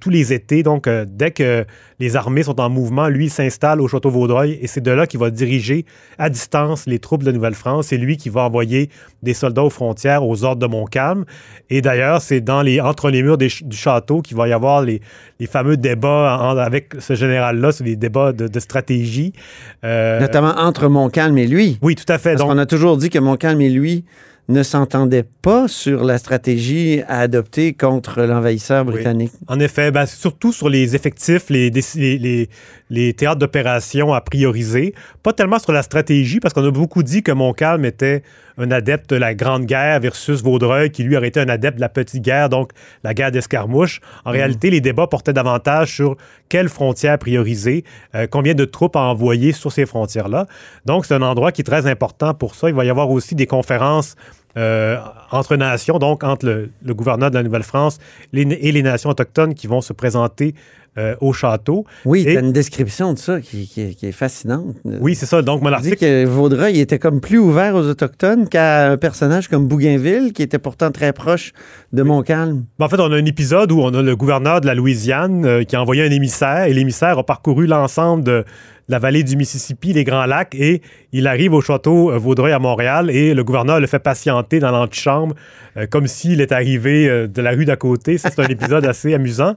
tous 0.00 0.08
les 0.08 0.32
étés. 0.32 0.62
Donc, 0.62 0.88
dès 0.88 1.30
que 1.30 1.66
les 1.98 2.16
armées 2.16 2.42
sont 2.42 2.58
en 2.58 2.70
mouvement, 2.70 3.08
lui 3.08 3.28
s'installe 3.28 3.82
au 3.82 3.88
château 3.88 4.08
Vaudreuil 4.08 4.58
et 4.62 4.66
c'est 4.66 4.80
de 4.80 4.90
là 4.90 5.06
qu'il 5.06 5.20
va 5.20 5.28
diriger 5.28 5.84
à 6.16 6.30
distance 6.30 6.86
les 6.86 6.98
troupes 6.98 7.22
de 7.22 7.30
Nouvelle-France. 7.30 7.88
C'est 7.88 7.98
lui 7.98 8.16
qui 8.16 8.30
va 8.30 8.44
envoyer 8.44 8.88
des 9.22 9.34
soldats 9.34 9.64
aux 9.64 9.68
frontières 9.68 10.24
aux 10.24 10.42
ordres 10.42 10.62
de 10.62 10.66
Montcalm. 10.66 11.26
Et 11.68 11.82
d'ailleurs, 11.82 12.22
c'est 12.22 12.40
dans 12.40 12.62
les, 12.62 12.80
entre 12.80 13.10
les 13.10 13.22
murs 13.22 13.36
du 13.36 13.50
château 13.72 14.22
qu'il 14.22 14.38
va 14.38 14.48
y 14.48 14.54
avoir 14.54 14.80
les, 14.80 15.02
fameux 15.48 15.76
débats 15.76 16.34
avec 16.58 16.94
ce 16.98 17.14
général-là, 17.14 17.70
c'est 17.70 17.84
des 17.84 17.96
débats 17.96 18.32
de, 18.32 18.48
de 18.48 18.60
stratégie. 18.60 19.34
Notamment 19.82 20.54
entre 20.56 20.77
Montcalm 20.86 21.36
et 21.38 21.48
lui. 21.48 21.78
oui, 21.82 21.96
tout 21.96 22.04
à 22.12 22.18
fait. 22.18 22.30
Parce 22.34 22.42
Donc, 22.42 22.50
qu'on 22.52 22.58
a 22.58 22.66
toujours 22.66 22.96
dit 22.96 23.10
que 23.10 23.18
Montcalm 23.18 23.60
et 23.60 23.68
lui 23.68 24.04
ne 24.50 24.62
s'entendaient 24.62 25.26
pas 25.42 25.68
sur 25.68 26.04
la 26.04 26.16
stratégie 26.16 27.02
à 27.06 27.18
adopter 27.20 27.74
contre 27.74 28.22
l'envahisseur 28.22 28.84
britannique. 28.86 29.32
En 29.46 29.60
effet, 29.60 29.90
ben, 29.90 30.06
surtout 30.06 30.52
sur 30.54 30.70
les 30.70 30.94
effectifs, 30.96 31.50
les, 31.50 31.70
déc- 31.70 31.96
les, 31.96 32.16
les- 32.16 32.48
les 32.90 33.12
théâtres 33.14 33.38
d'opération 33.38 34.12
à 34.12 34.20
prioriser. 34.20 34.94
Pas 35.22 35.32
tellement 35.32 35.58
sur 35.58 35.72
la 35.72 35.82
stratégie, 35.82 36.40
parce 36.40 36.54
qu'on 36.54 36.66
a 36.66 36.70
beaucoup 36.70 37.02
dit 37.02 37.22
que 37.22 37.32
Montcalm 37.32 37.84
était 37.84 38.22
un 38.56 38.70
adepte 38.70 39.10
de 39.10 39.16
la 39.16 39.34
Grande 39.34 39.66
Guerre 39.66 40.00
versus 40.00 40.42
Vaudreuil, 40.42 40.90
qui 40.90 41.04
lui 41.04 41.16
aurait 41.16 41.28
été 41.28 41.40
un 41.40 41.48
adepte 41.48 41.76
de 41.76 41.80
la 41.80 41.88
Petite 41.88 42.22
Guerre, 42.22 42.48
donc 42.48 42.72
la 43.04 43.14
guerre 43.14 43.30
d'escarmouche. 43.30 44.00
En 44.24 44.30
réalité, 44.30 44.70
les 44.70 44.80
débats 44.80 45.06
portaient 45.06 45.32
davantage 45.32 45.94
sur 45.94 46.16
quelles 46.48 46.68
frontières 46.68 47.18
prioriser, 47.18 47.84
euh, 48.14 48.26
combien 48.28 48.54
de 48.54 48.64
troupes 48.64 48.96
à 48.96 49.00
envoyer 49.00 49.52
sur 49.52 49.70
ces 49.70 49.86
frontières-là. 49.86 50.46
Donc, 50.86 51.06
c'est 51.06 51.14
un 51.14 51.22
endroit 51.22 51.52
qui 51.52 51.60
est 51.60 51.64
très 51.64 51.86
important 51.86 52.34
pour 52.34 52.54
ça. 52.54 52.68
Il 52.68 52.74
va 52.74 52.84
y 52.84 52.90
avoir 52.90 53.10
aussi 53.10 53.34
des 53.34 53.46
conférences 53.46 54.16
euh, 54.56 54.96
entre 55.30 55.56
nations, 55.56 55.98
donc 55.98 56.24
entre 56.24 56.46
le, 56.46 56.70
le 56.84 56.94
gouverneur 56.94 57.30
de 57.30 57.34
la 57.36 57.42
Nouvelle-France 57.42 57.98
et 58.32 58.72
les 58.72 58.82
nations 58.82 59.10
autochtones 59.10 59.54
qui 59.54 59.66
vont 59.66 59.80
se 59.80 59.92
présenter 59.92 60.54
euh, 60.96 61.14
au 61.20 61.32
château. 61.32 61.84
Oui, 62.04 62.24
tu 62.24 62.36
as 62.36 62.40
une 62.40 62.50
description 62.50 63.12
de 63.12 63.18
ça 63.18 63.40
qui, 63.40 63.68
qui 63.68 63.82
est- 63.82 63.94
qui 63.94 64.06
est 64.06 64.12
fascinante. 64.12 64.74
Oui, 64.84 65.14
c'est 65.14 65.26
ça. 65.26 65.42
Donc, 65.42 65.60
mon 65.60 65.68
On 65.68 65.70
dit 65.70 65.74
article. 65.76 65.96
que 65.98 66.24
Vaudreuil 66.24 66.80
était 66.80 66.98
comme 66.98 67.20
plus 67.20 67.38
ouvert 67.38 67.76
aux 67.76 67.86
Autochtones 67.86 68.48
qu'à 68.48 68.90
un 68.90 68.96
personnage 68.96 69.46
comme 69.46 69.68
Bougainville, 69.68 70.32
qui 70.32 70.42
était 70.42 70.58
pourtant 70.58 70.90
très 70.90 71.12
proche 71.12 71.52
de 71.92 72.02
Montcalm. 72.02 72.64
Ben, 72.80 72.86
en 72.86 72.88
fait, 72.88 72.98
on 72.98 73.12
a 73.12 73.16
un 73.16 73.24
épisode 73.26 73.70
où 73.70 73.80
on 73.80 73.94
a 73.94 74.02
le 74.02 74.16
gouverneur 74.16 74.60
de 74.60 74.66
la 74.66 74.74
Louisiane 74.74 75.44
euh, 75.44 75.62
qui 75.62 75.76
a 75.76 75.82
envoyé 75.82 76.02
un 76.02 76.10
émissaire 76.10 76.64
et 76.64 76.72
l'émissaire 76.72 77.16
a 77.18 77.22
parcouru 77.24 77.66
l'ensemble 77.66 78.24
de 78.24 78.44
la 78.88 78.98
vallée 78.98 79.22
du 79.22 79.36
Mississippi, 79.36 79.92
les 79.92 80.04
Grands 80.04 80.24
Lacs, 80.26 80.54
et 80.54 80.80
il 81.12 81.26
arrive 81.26 81.52
au 81.52 81.60
château 81.60 82.10
euh, 82.10 82.18
Vaudreuil 82.18 82.52
à 82.52 82.58
Montréal 82.58 83.10
et 83.10 83.34
le 83.34 83.44
gouverneur 83.44 83.80
le 83.80 83.86
fait 83.86 83.98
patienter 83.98 84.58
dans 84.60 84.70
l'antichambre 84.70 85.34
euh, 85.76 85.86
comme 85.86 86.06
s'il 86.06 86.40
était 86.40 86.54
arrivé 86.54 87.08
euh, 87.08 87.26
de 87.26 87.42
la 87.42 87.50
rue 87.50 87.64
d'à 87.64 87.76
côté. 87.76 88.18
Ça, 88.18 88.30
C'est 88.30 88.40
un 88.42 88.48
épisode 88.48 88.84
assez 88.86 89.14
amusant. 89.14 89.54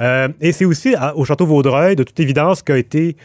Euh, 0.00 0.28
et 0.40 0.52
c'est 0.52 0.64
aussi 0.64 0.94
à- 0.94 1.16
au 1.16 1.24
château 1.24 1.46
Vaudreuil, 1.46 1.96
de 1.96 2.02
toute 2.02 2.18
évidence, 2.20 2.62
qu'a 2.62 2.76
été 2.78 3.16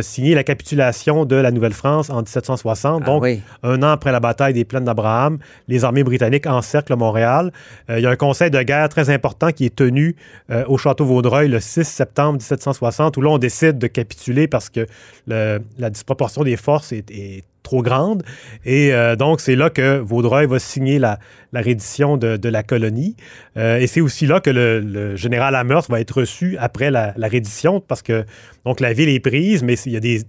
signée 0.00 0.34
la 0.34 0.44
capitulation 0.44 1.24
de 1.24 1.36
la 1.36 1.50
Nouvelle-France 1.50 2.10
en 2.10 2.18
1760. 2.22 3.02
Ah 3.02 3.06
donc, 3.06 3.22
oui. 3.22 3.40
un 3.62 3.82
an 3.82 3.88
après 3.90 4.10
la 4.12 4.20
bataille 4.20 4.54
des 4.54 4.64
plaines 4.64 4.84
d'Abraham, 4.84 5.38
les 5.68 5.84
armées 5.84 6.02
britanniques 6.04 6.46
encerclent 6.46 6.96
Montréal. 6.96 7.52
Il 7.88 8.00
y 8.00 8.06
a 8.06 8.10
un 8.10 8.16
conseil 8.16 8.50
de 8.50 8.60
guerre 8.62 8.88
très 8.88 9.10
important 9.10 9.50
qui 9.50 9.66
est 9.66 9.74
tenu 9.74 10.16
au 10.66 10.78
château 10.78 11.04
Vaudreuil 11.04 11.48
le 11.48 11.60
6 11.60 11.84
septembre 11.84 12.34
1760, 12.38 13.16
où 13.16 13.20
là, 13.20 13.30
on 13.30 13.38
décide 13.38 13.78
de 13.78 13.86
capituler 13.86 14.48
parce 14.48 14.70
que 14.70 14.86
la 15.26 15.90
disproportion 15.90 16.44
des 16.44 16.56
forces 16.56 16.92
est, 16.92 17.44
trop 17.66 17.82
grande. 17.82 18.22
Et 18.64 18.94
euh, 18.94 19.16
donc, 19.16 19.40
c'est 19.40 19.56
là 19.56 19.70
que 19.70 19.98
Vaudreuil 19.98 20.46
va 20.46 20.60
signer 20.60 21.00
la, 21.00 21.18
reddition 21.52 22.16
de, 22.16 22.48
la 22.48 22.62
colonie. 22.62 23.16
Euh, 23.56 23.78
et 23.78 23.88
c'est 23.88 24.00
aussi 24.00 24.24
là 24.26 24.38
que 24.38 24.50
le, 24.50 25.16
général 25.16 25.56
Amherst 25.56 25.90
va 25.90 26.00
être 26.00 26.20
reçu 26.20 26.56
après 26.60 26.92
la, 26.92 27.12
reddition, 27.18 27.80
parce 27.80 28.02
que 28.02 28.24
donc 28.64 28.78
la 28.78 28.92
ville 28.92 29.08
est 29.08 29.18
prise, 29.18 29.64
mais 29.64 29.74
il 29.84 29.92
y 29.92 29.96
a 29.96 30.00
des 30.00 30.22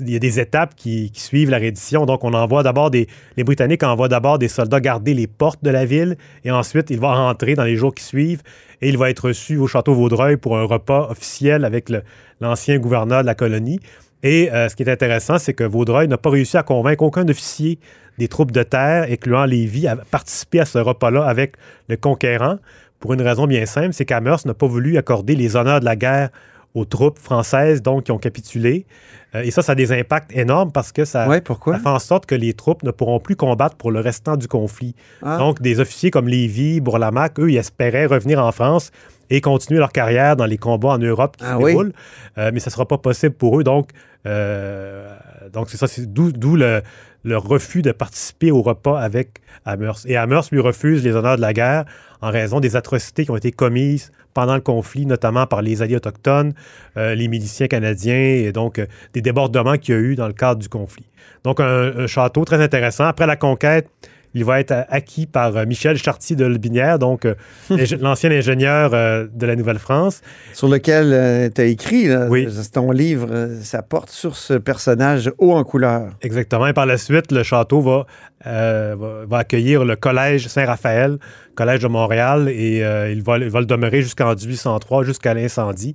il 0.00 0.10
y 0.10 0.16
a 0.16 0.18
des 0.18 0.40
étapes 0.40 0.74
qui, 0.74 1.12
qui 1.12 1.20
suivent 1.20 1.50
la 1.50 1.58
reddition. 1.58 2.04
Donc, 2.04 2.24
on 2.24 2.32
envoie 2.32 2.64
d'abord 2.64 2.90
des. 2.90 3.06
Les 3.36 3.44
Britanniques 3.44 3.84
envoient 3.84 4.08
d'abord 4.08 4.38
des 4.40 4.48
soldats 4.48 4.80
garder 4.80 5.14
les 5.14 5.28
portes 5.28 5.62
de 5.62 5.70
la 5.70 5.84
ville 5.84 6.16
et 6.44 6.50
ensuite, 6.50 6.90
il 6.90 6.98
va 6.98 7.14
rentrer 7.14 7.54
dans 7.54 7.62
les 7.62 7.76
jours 7.76 7.94
qui 7.94 8.02
suivent 8.02 8.42
et 8.82 8.88
il 8.88 8.98
va 8.98 9.10
être 9.10 9.28
reçu 9.28 9.56
au 9.56 9.66
château 9.66 9.94
Vaudreuil 9.94 10.36
pour 10.36 10.58
un 10.58 10.64
repas 10.64 11.08
officiel 11.10 11.64
avec 11.64 11.92
l'ancien 12.40 12.78
gouverneur 12.78 13.22
de 13.22 13.26
la 13.26 13.34
colonie. 13.34 13.78
Et 14.24 14.50
euh, 14.52 14.68
ce 14.68 14.74
qui 14.74 14.82
est 14.82 14.90
intéressant, 14.90 15.38
c'est 15.38 15.52
que 15.54 15.62
Vaudreuil 15.64 16.08
n'a 16.08 16.16
pas 16.18 16.30
réussi 16.30 16.56
à 16.56 16.62
convaincre 16.64 17.04
aucun 17.04 17.28
officier 17.28 17.78
des 18.18 18.26
troupes 18.26 18.50
de 18.52 18.62
terre, 18.62 19.06
incluant 19.10 19.44
Lévis, 19.44 19.86
à 19.86 19.96
participer 19.96 20.60
à 20.60 20.64
ce 20.64 20.78
repas-là 20.78 21.24
avec 21.24 21.54
le 21.88 21.96
conquérant 21.96 22.56
pour 23.00 23.12
une 23.12 23.20
raison 23.20 23.46
bien 23.46 23.66
simple, 23.66 23.92
c'est 23.92 24.06
qu'Amherst 24.06 24.46
n'a 24.46 24.54
pas 24.54 24.66
voulu 24.66 24.96
accorder 24.96 25.36
les 25.36 25.56
honneurs 25.56 25.80
de 25.80 25.84
la 25.84 25.94
guerre 25.94 26.30
aux 26.72 26.86
troupes 26.86 27.18
françaises, 27.18 27.82
donc 27.82 28.04
qui 28.04 28.12
ont 28.12 28.18
capitulé. 28.18 28.86
Euh, 29.34 29.42
et 29.42 29.50
ça, 29.50 29.60
ça 29.60 29.72
a 29.72 29.74
des 29.74 29.92
impacts 29.92 30.34
énormes 30.34 30.72
parce 30.72 30.90
que 30.90 31.04
ça, 31.04 31.28
Ouais, 31.28 31.42
pourquoi? 31.42 31.74
ça 31.74 31.80
fait 31.80 31.88
en 31.88 31.98
sorte 31.98 32.24
que 32.24 32.34
les 32.34 32.54
troupes 32.54 32.82
ne 32.82 32.90
pourront 32.90 33.20
plus 33.20 33.36
combattre 33.36 33.76
pour 33.76 33.90
le 33.92 34.00
restant 34.00 34.36
du 34.36 34.48
conflit. 34.48 34.94
Ah. 35.22 35.36
Donc, 35.36 35.60
des 35.60 35.80
officiers 35.80 36.10
comme 36.10 36.28
Lévy, 36.28 36.80
Bourlamac, 36.80 37.38
eux, 37.38 37.50
ils 37.50 37.58
espéraient 37.58 38.06
revenir 38.06 38.42
en 38.42 38.50
France 38.52 38.90
et 39.30 39.40
continuer 39.40 39.78
leur 39.80 39.92
carrière 39.92 40.36
dans 40.36 40.46
les 40.46 40.58
combats 40.58 40.90
en 40.90 40.98
Europe 40.98 41.36
qui 41.36 41.44
Ah 41.46 41.52
se 41.56 41.62
oui? 41.62 41.72
déroulent. 41.72 41.92
Euh, 42.38 42.50
mais 42.52 42.60
ça 42.60 42.70
ne 42.70 42.72
sera 42.72 42.86
pas 42.86 42.98
possible 42.98 43.34
pour 43.34 43.58
eux. 43.58 43.64
Donc, 43.64 43.90
euh, 44.26 45.08
donc 45.52 45.70
c'est 45.70 45.76
ça, 45.76 45.86
c'est 45.86 46.12
d'où, 46.12 46.32
d'où 46.32 46.56
le, 46.56 46.82
le 47.24 47.36
refus 47.36 47.82
de 47.82 47.92
participer 47.92 48.50
au 48.50 48.62
repas 48.62 49.00
avec 49.00 49.40
Amherst. 49.64 50.06
Et 50.06 50.16
Amherst 50.16 50.50
lui 50.52 50.60
refuse 50.60 51.04
les 51.04 51.12
honneurs 51.14 51.36
de 51.36 51.40
la 51.42 51.52
guerre 51.52 51.84
en 52.20 52.30
raison 52.30 52.60
des 52.60 52.76
atrocités 52.76 53.24
qui 53.24 53.30
ont 53.30 53.36
été 53.36 53.52
commises 53.52 54.12
pendant 54.32 54.54
le 54.54 54.60
conflit, 54.60 55.06
notamment 55.06 55.46
par 55.46 55.62
les 55.62 55.80
alliés 55.82 55.96
autochtones, 55.96 56.54
euh, 56.96 57.14
les 57.14 57.28
miliciens 57.28 57.68
canadiens, 57.68 58.14
et 58.16 58.50
donc 58.50 58.78
euh, 58.78 58.86
des 59.12 59.20
débordements 59.22 59.76
qu'il 59.76 59.94
y 59.94 59.98
a 59.98 60.00
eu 60.00 60.16
dans 60.16 60.26
le 60.26 60.32
cadre 60.32 60.60
du 60.60 60.68
conflit. 60.68 61.06
Donc, 61.44 61.60
un, 61.60 61.98
un 61.98 62.06
château 62.08 62.44
très 62.44 62.60
intéressant. 62.62 63.04
Après 63.04 63.26
la 63.26 63.36
conquête, 63.36 63.88
il 64.34 64.44
va 64.44 64.60
être 64.60 64.74
acquis 64.88 65.26
par 65.26 65.56
euh, 65.56 65.64
Michel 65.64 65.96
Chartier 65.96 66.36
de 66.36 66.44
Lebinière, 66.44 66.98
donc 66.98 67.24
euh, 67.24 67.34
l'ancien 68.00 68.30
ingénieur 68.30 68.90
euh, 68.92 69.26
de 69.32 69.46
la 69.46 69.56
Nouvelle-France. 69.56 70.20
Sur 70.52 70.68
lequel 70.68 71.50
tu 71.54 71.60
as 71.60 71.64
écrit, 71.64 72.08
là, 72.08 72.26
Oui. 72.28 72.46
ton 72.72 72.90
livre, 72.90 73.28
ça 73.62 73.82
porte 73.82 74.10
sur 74.10 74.36
ce 74.36 74.54
personnage 74.54 75.30
haut 75.38 75.52
en 75.52 75.64
couleur. 75.64 76.10
Exactement. 76.22 76.66
Et 76.66 76.72
par 76.72 76.86
la 76.86 76.98
suite, 76.98 77.32
le 77.32 77.42
château 77.42 77.80
va, 77.80 78.06
euh, 78.46 78.94
va, 78.98 79.24
va 79.26 79.38
accueillir 79.38 79.84
le 79.84 79.96
Collège 79.96 80.48
Saint-Raphaël, 80.48 81.18
Collège 81.54 81.80
de 81.80 81.88
Montréal, 81.88 82.48
et 82.48 82.82
euh, 82.84 83.10
il, 83.10 83.22
va, 83.22 83.38
il 83.38 83.48
va 83.50 83.60
le 83.60 83.66
demeurer 83.66 84.02
jusqu'en 84.02 84.34
1803, 84.34 85.04
jusqu'à 85.04 85.34
l'incendie 85.34 85.94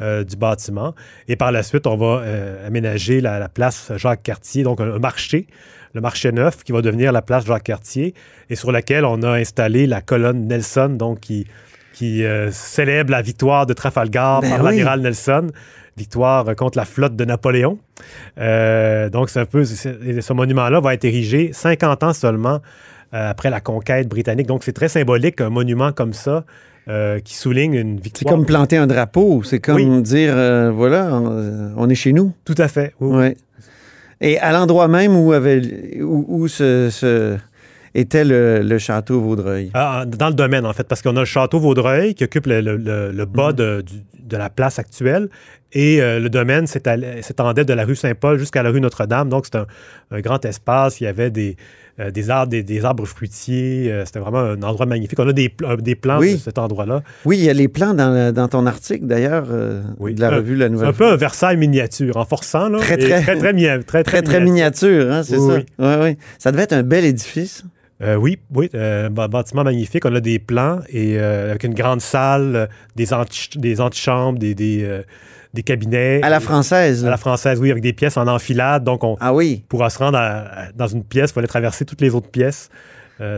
euh, 0.00 0.22
du 0.24 0.36
bâtiment. 0.36 0.94
Et 1.26 1.36
par 1.36 1.50
la 1.52 1.62
suite, 1.62 1.86
on 1.86 1.96
va 1.96 2.22
aménager 2.66 3.20
la, 3.20 3.38
la 3.38 3.48
place 3.48 3.90
Jacques-Cartier, 3.96 4.62
donc 4.62 4.80
un, 4.80 4.92
un 4.94 4.98
marché, 4.98 5.46
le 5.98 6.02
marché 6.02 6.30
neuf, 6.30 6.62
qui 6.62 6.70
va 6.70 6.80
devenir 6.80 7.10
la 7.10 7.22
place 7.22 7.44
Jacques-Cartier, 7.44 8.14
et 8.50 8.54
sur 8.54 8.70
laquelle 8.70 9.04
on 9.04 9.20
a 9.24 9.30
installé 9.32 9.86
la 9.88 10.00
colonne 10.00 10.46
Nelson, 10.46 10.90
donc 10.90 11.18
qui, 11.20 11.44
qui 11.92 12.24
euh, 12.24 12.52
célèbre 12.52 13.10
la 13.10 13.20
victoire 13.20 13.66
de 13.66 13.72
Trafalgar 13.72 14.40
Ben 14.42 14.50
par 14.50 14.58
oui. 14.60 14.64
l'amiral 14.66 15.00
Nelson, 15.00 15.48
victoire 15.96 16.48
euh, 16.48 16.54
contre 16.54 16.78
la 16.78 16.84
flotte 16.84 17.16
de 17.16 17.24
Napoléon. 17.24 17.78
Euh, 18.38 19.10
donc, 19.10 19.28
c'est 19.30 19.40
un 19.40 19.44
peu. 19.44 19.64
c'est- 19.64 20.20
Ce 20.20 20.32
monument-là 20.32 20.78
va 20.80 20.94
être 20.94 21.04
érigé 21.04 21.50
50 21.52 22.04
ans 22.04 22.12
seulement 22.12 22.60
euh, 23.14 23.30
après 23.30 23.50
la 23.50 23.60
conquête 23.60 24.06
britannique. 24.08 24.46
Donc, 24.46 24.62
c'est 24.62 24.72
très 24.72 24.88
symbolique, 24.88 25.40
un 25.40 25.50
monument 25.50 25.90
comme 25.92 26.12
ça, 26.12 26.44
qui 27.24 27.34
souligne 27.34 27.74
une 27.74 27.96
C'est 27.98 28.04
victoire. 28.04 28.34
comme 28.34 28.46
planter 28.46 28.78
un 28.78 28.86
drapeau. 28.86 29.42
C'est 29.42 29.58
comme 29.58 29.76
Oui. 29.76 30.02
dire, 30.02 30.32
voilà, 30.72 31.10
on, 31.12 31.74
on 31.76 31.88
est 31.90 31.94
chez 31.94 32.14
nous. 32.14 32.32
Tout 32.46 32.54
à 32.56 32.66
fait. 32.68 32.94
oui. 33.00 33.14
Ouais. 33.16 33.36
Et 34.20 34.38
à 34.38 34.52
l'endroit 34.52 34.88
même 34.88 35.14
où, 35.16 35.32
avait, 35.32 36.00
où, 36.02 36.24
où 36.28 36.48
ce- 36.48 36.88
ce- 36.90 37.36
était 37.94 38.24
le, 38.24 38.60
le 38.62 38.78
château 38.78 39.20
Vaudreuil. 39.20 39.70
Ah, 39.74 40.04
dans 40.06 40.28
le 40.28 40.34
domaine, 40.34 40.66
en 40.66 40.72
fait, 40.72 40.86
parce 40.86 41.02
qu'on 41.02 41.16
a 41.16 41.20
le 41.20 41.24
château 41.24 41.58
Vaudreuil 41.58 42.14
qui 42.14 42.24
occupe 42.24 42.46
le, 42.46 42.60
le- 42.60 42.76
le- 42.76 43.10
le 43.12 43.24
bas 43.24 43.52
de, 43.52 43.80
du- 43.82 43.94
de 44.28 44.36
la 44.36 44.50
place 44.50 44.78
actuelle 44.78 45.28
et 45.72 46.00
euh, 46.00 46.18
le 46.20 46.30
domaine 46.30 46.66
s'étendait 46.66 47.64
de 47.64 47.72
la 47.74 47.84
rue 47.84 47.96
Saint-Paul 47.96 48.38
jusqu'à 48.38 48.62
la 48.62 48.70
rue 48.70 48.80
Notre-Dame. 48.80 49.28
Donc, 49.28 49.44
c'est 49.46 49.56
un, 49.58 49.66
un 50.10 50.20
grand 50.20 50.42
espace. 50.44 51.00
Il 51.00 51.04
y 51.04 51.06
avait 51.06 51.30
des, 51.30 51.56
euh, 52.00 52.10
des, 52.10 52.30
arbres, 52.30 52.50
des, 52.50 52.62
des 52.62 52.84
arbres 52.86 53.04
fruitiers. 53.04 53.92
Euh, 53.92 54.04
C'était 54.06 54.18
vraiment 54.20 54.38
un 54.40 54.62
endroit 54.62 54.86
magnifique. 54.86 55.18
On 55.20 55.28
a 55.28 55.32
des, 55.34 55.52
des 55.80 55.94
plans 55.94 56.20
Oui. 56.20 56.34
de 56.34 56.38
cet 56.38 56.56
endroit-là. 56.58 57.02
Oui, 57.26 57.36
il 57.38 57.44
y 57.44 57.50
a 57.50 57.52
les 57.52 57.68
plans 57.68 57.92
dans, 57.92 58.32
dans 58.32 58.48
ton 58.48 58.64
article, 58.64 59.04
d'ailleurs, 59.06 59.46
Oui. 59.98 60.14
de 60.14 60.20
la 60.22 60.30
revue 60.30 60.56
La 60.56 60.66
C'est 60.66 60.70
Nouvelle. 60.72 60.88
un 60.88 60.92
peu 60.94 61.06
un 61.06 61.16
Versailles 61.16 61.56
miniature, 61.58 62.16
en 62.16 62.24
forçant. 62.24 62.68
Là, 62.70 62.78
Très, 62.78 62.96
très- 62.96 63.20
très, 63.20 63.36
très, 63.36 63.52
très, 63.52 63.82
très, 63.84 64.02
Très, 64.04 64.22
très 64.22 64.40
miniature, 64.40 65.12
hein, 65.12 65.22
c'est 65.22 65.36
Oui, 65.36 65.64
ça? 65.78 66.00
oui. 66.02 66.16
Ça 66.38 66.50
devait 66.50 66.62
être 66.62 66.72
un 66.72 66.82
bel 66.82 67.04
édifice. 67.04 67.64
Euh, 68.00 68.14
oui, 68.14 68.38
oui, 68.54 68.70
euh, 68.74 69.08
bâtiment 69.08 69.64
magnifique. 69.64 70.04
On 70.04 70.14
a 70.14 70.20
des 70.20 70.38
plans 70.38 70.80
et 70.88 71.18
euh, 71.18 71.50
avec 71.50 71.64
une 71.64 71.74
grande 71.74 72.00
salle, 72.00 72.54
euh, 72.56 72.66
des, 72.94 73.12
anti 73.12 73.48
des 73.56 73.80
antichambres, 73.80 74.38
des, 74.38 74.54
des, 74.54 75.02
des 75.52 75.62
cabinets. 75.64 76.20
À 76.22 76.28
la 76.30 76.38
française. 76.40 77.04
À 77.04 77.10
la 77.10 77.16
française, 77.16 77.58
oui, 77.60 77.70
avec 77.72 77.82
des 77.82 77.92
pièces 77.92 78.16
en 78.16 78.28
enfilade. 78.28 78.84
Donc, 78.84 79.02
on 79.02 79.16
Ah 79.20 79.34
oui. 79.34 79.64
pourra 79.68 79.90
se 79.90 79.98
rendre 79.98 80.16
à- 80.18 80.66
à- 80.66 80.72
dans 80.72 80.86
une 80.86 81.02
pièce, 81.02 81.30
il 81.30 81.34
fallait 81.34 81.48
traverser 81.48 81.84
toutes 81.84 82.00
les 82.00 82.14
autres 82.14 82.30
pièces. 82.30 82.68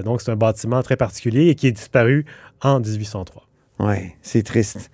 Donc, 0.04 0.20
c'est 0.20 0.30
un 0.30 0.36
bâtiment 0.36 0.82
très 0.82 0.96
particulier 0.96 1.48
et 1.48 1.54
qui 1.54 1.66
est 1.66 1.72
disparu 1.72 2.26
en 2.60 2.80
1803. 2.80 3.46
Oui, 3.78 3.94
c'est 4.20 4.42
triste. 4.42 4.90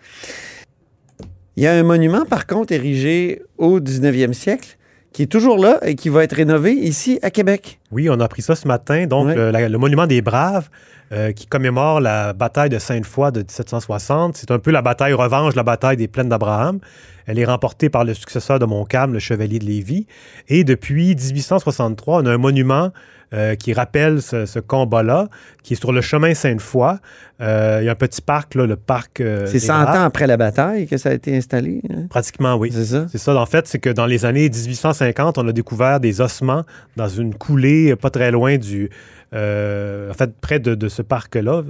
Il 1.57 1.65
y 1.65 1.67
a 1.67 1.73
un 1.73 1.83
monument, 1.83 2.25
par 2.25 2.47
contre, 2.47 2.73
érigé 2.73 3.43
au 3.59 3.81
19e 3.81 4.33
siècle, 4.33 4.76
qui 5.17 5.23
est 5.23 5.27
toujours 5.33 5.57
là 5.57 5.79
et 5.83 5.95
qui 5.95 6.11
va 6.11 6.25
être 6.25 6.35
rénové 6.35 6.73
ici 6.73 7.19
à 7.23 7.31
Québec. 7.31 7.79
Oui, 7.91 8.11
on 8.11 8.21
a 8.21 8.25
appris 8.27 8.43
ça 8.43 8.55
ce 8.55 8.69
matin. 8.69 9.07
Donc, 9.07 9.29
Ouais. 9.29 9.35
le, 9.35 9.51
la- 9.51 9.69
le 9.71 9.79
monument 9.79 10.07
des 10.07 10.21
Braves, 10.21 10.69
euh, 11.13 11.33
qui 11.33 11.47
commémore 11.47 12.01
la 12.01 12.35
bataille 12.35 12.69
de 12.69 12.79
Sainte-Foy 12.79 13.33
de 13.33 13.39
1760. 13.41 14.37
C'est 14.37 14.51
un 14.51 14.59
peu 14.59 14.71
la 14.71 14.83
bataille 14.83 15.15
revanche, 15.15 15.55
la 15.55 15.63
bataille 15.63 15.97
des 15.97 16.07
plaines 16.07 16.29
d'Abraham. 16.29 16.81
Elle 17.27 17.39
est 17.39 17.45
remportée 17.47 17.89
par 17.89 18.05
le 18.05 18.13
successeur 18.13 18.59
de 18.59 18.67
Montcalm, 18.67 19.15
le 19.15 19.19
chevalier 19.19 19.59
de 19.59 19.65
Lévis. 19.65 20.07
Et 20.49 20.65
depuis 20.65 21.15
1863, 21.17 22.23
on 22.23 22.27
a 22.27 22.33
un 22.33 22.39
monument 22.39 22.91
euh, 23.35 23.55
qui 23.57 23.73
rappelle 23.73 24.23
ce, 24.23 24.47
ce 24.47 24.59
combat-là, 24.61 25.29
qui 25.63 25.73
est 25.75 25.77
sur 25.77 25.93
le 25.93 26.01
chemin 26.01 26.33
Sainte-Foy. 26.35 26.95
Euh, 27.41 27.79
il 27.83 27.87
y 27.87 27.89
a 27.89 27.93
un 27.93 27.97
petit 27.97 28.23
parc, 28.23 28.55
là, 28.55 28.67
le 28.67 28.77
parc. 28.77 29.21
euh, 29.21 29.47
c'est 29.47 29.55
des 29.55 29.59
100 29.61 29.83
Braves. 29.83 29.97
ans 29.97 30.05
après 30.05 30.27
la 30.27 30.37
bataille 30.37 30.87
que 30.87 30.97
ça 30.97 31.11
a 31.11 31.13
été 31.13 31.37
installé. 31.37 31.83
hein? 31.91 32.07
Pratiquement, 32.09 32.55
oui. 32.57 32.71
C'est 32.73 32.85
ça? 32.85 33.07
C'est 33.11 33.19
ça, 33.19 33.37
en 33.37 33.47
fait, 33.47 33.67
c'est 33.67 33.79
que 33.81 33.91
dans 33.91 34.07
les 34.07 34.25
années 34.25 34.49
1850, 34.49 35.39
on 35.39 35.49
a 35.49 35.53
découvert 35.53 36.01
des 36.01 36.21
ossements 36.21 36.63
dans 36.97 37.09
une 37.09 37.35
coulée 37.35 37.95
pas 37.97 38.11
très 38.11 38.31
loin 38.31 38.57
du. 38.59 38.91
en 39.33 40.15
fait, 40.15 40.31
près 40.41 40.61
de, 40.61 40.75
de 40.75 40.89
ce 40.89 41.03
parc-là. 41.03 41.63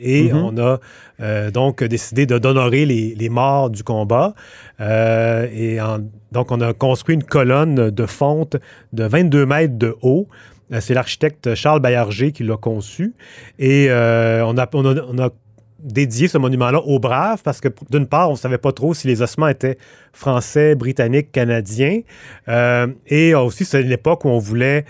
Et 0.00 0.32
Mhm. 0.32 0.36
on 0.44 0.56
a 0.58 0.78
donc 1.50 1.84
décidé 1.84 2.24
d'honorer 2.26 2.86
les, 2.86 3.14
les 3.18 3.28
morts 3.28 3.68
du 3.70 3.82
combat. 3.84 4.34
Et 4.80 5.78
en- 5.80 5.98
donc, 6.30 6.50
on 6.50 6.60
a 6.62 6.72
construit 6.72 7.14
une 7.16 7.24
colonne 7.24 7.90
de 7.90 8.06
fonte 8.06 8.56
de 8.94 9.04
22 9.04 9.44
mètres 9.44 9.76
de 9.76 9.94
haut. 10.00 10.26
Euh, 10.72 10.80
C'est 10.80 10.94
l'architecte 10.94 11.54
Charles 11.54 11.80
Baillarger 11.80 12.32
qui 12.32 12.44
l'a 12.44 12.56
conçu. 12.56 13.14
Et 13.58 13.86
euh, 13.90 14.44
on, 14.46 14.56
a, 14.58 15.30
dédié 15.78 16.28
ce 16.28 16.38
monument-là 16.38 16.80
aux 16.80 17.00
Braves 17.00 17.42
parce 17.42 17.60
que, 17.60 17.68
d'une 17.90 18.06
part, 18.06 18.28
on 18.28 18.32
ne 18.32 18.38
savait 18.38 18.58
pas 18.58 18.72
trop 18.72 18.94
si 18.94 19.08
les 19.08 19.20
ossements 19.20 19.48
étaient 19.48 19.78
français, 20.12 20.76
britanniques, 20.76 21.32
canadiens. 21.32 22.00
Euh, 22.48 22.86
et 23.08 23.34
aussi, 23.34 23.64
c'est 23.64 23.82
l'époque 23.82 24.24
où 24.24 24.28
on 24.28 24.38
voulait 24.38 24.84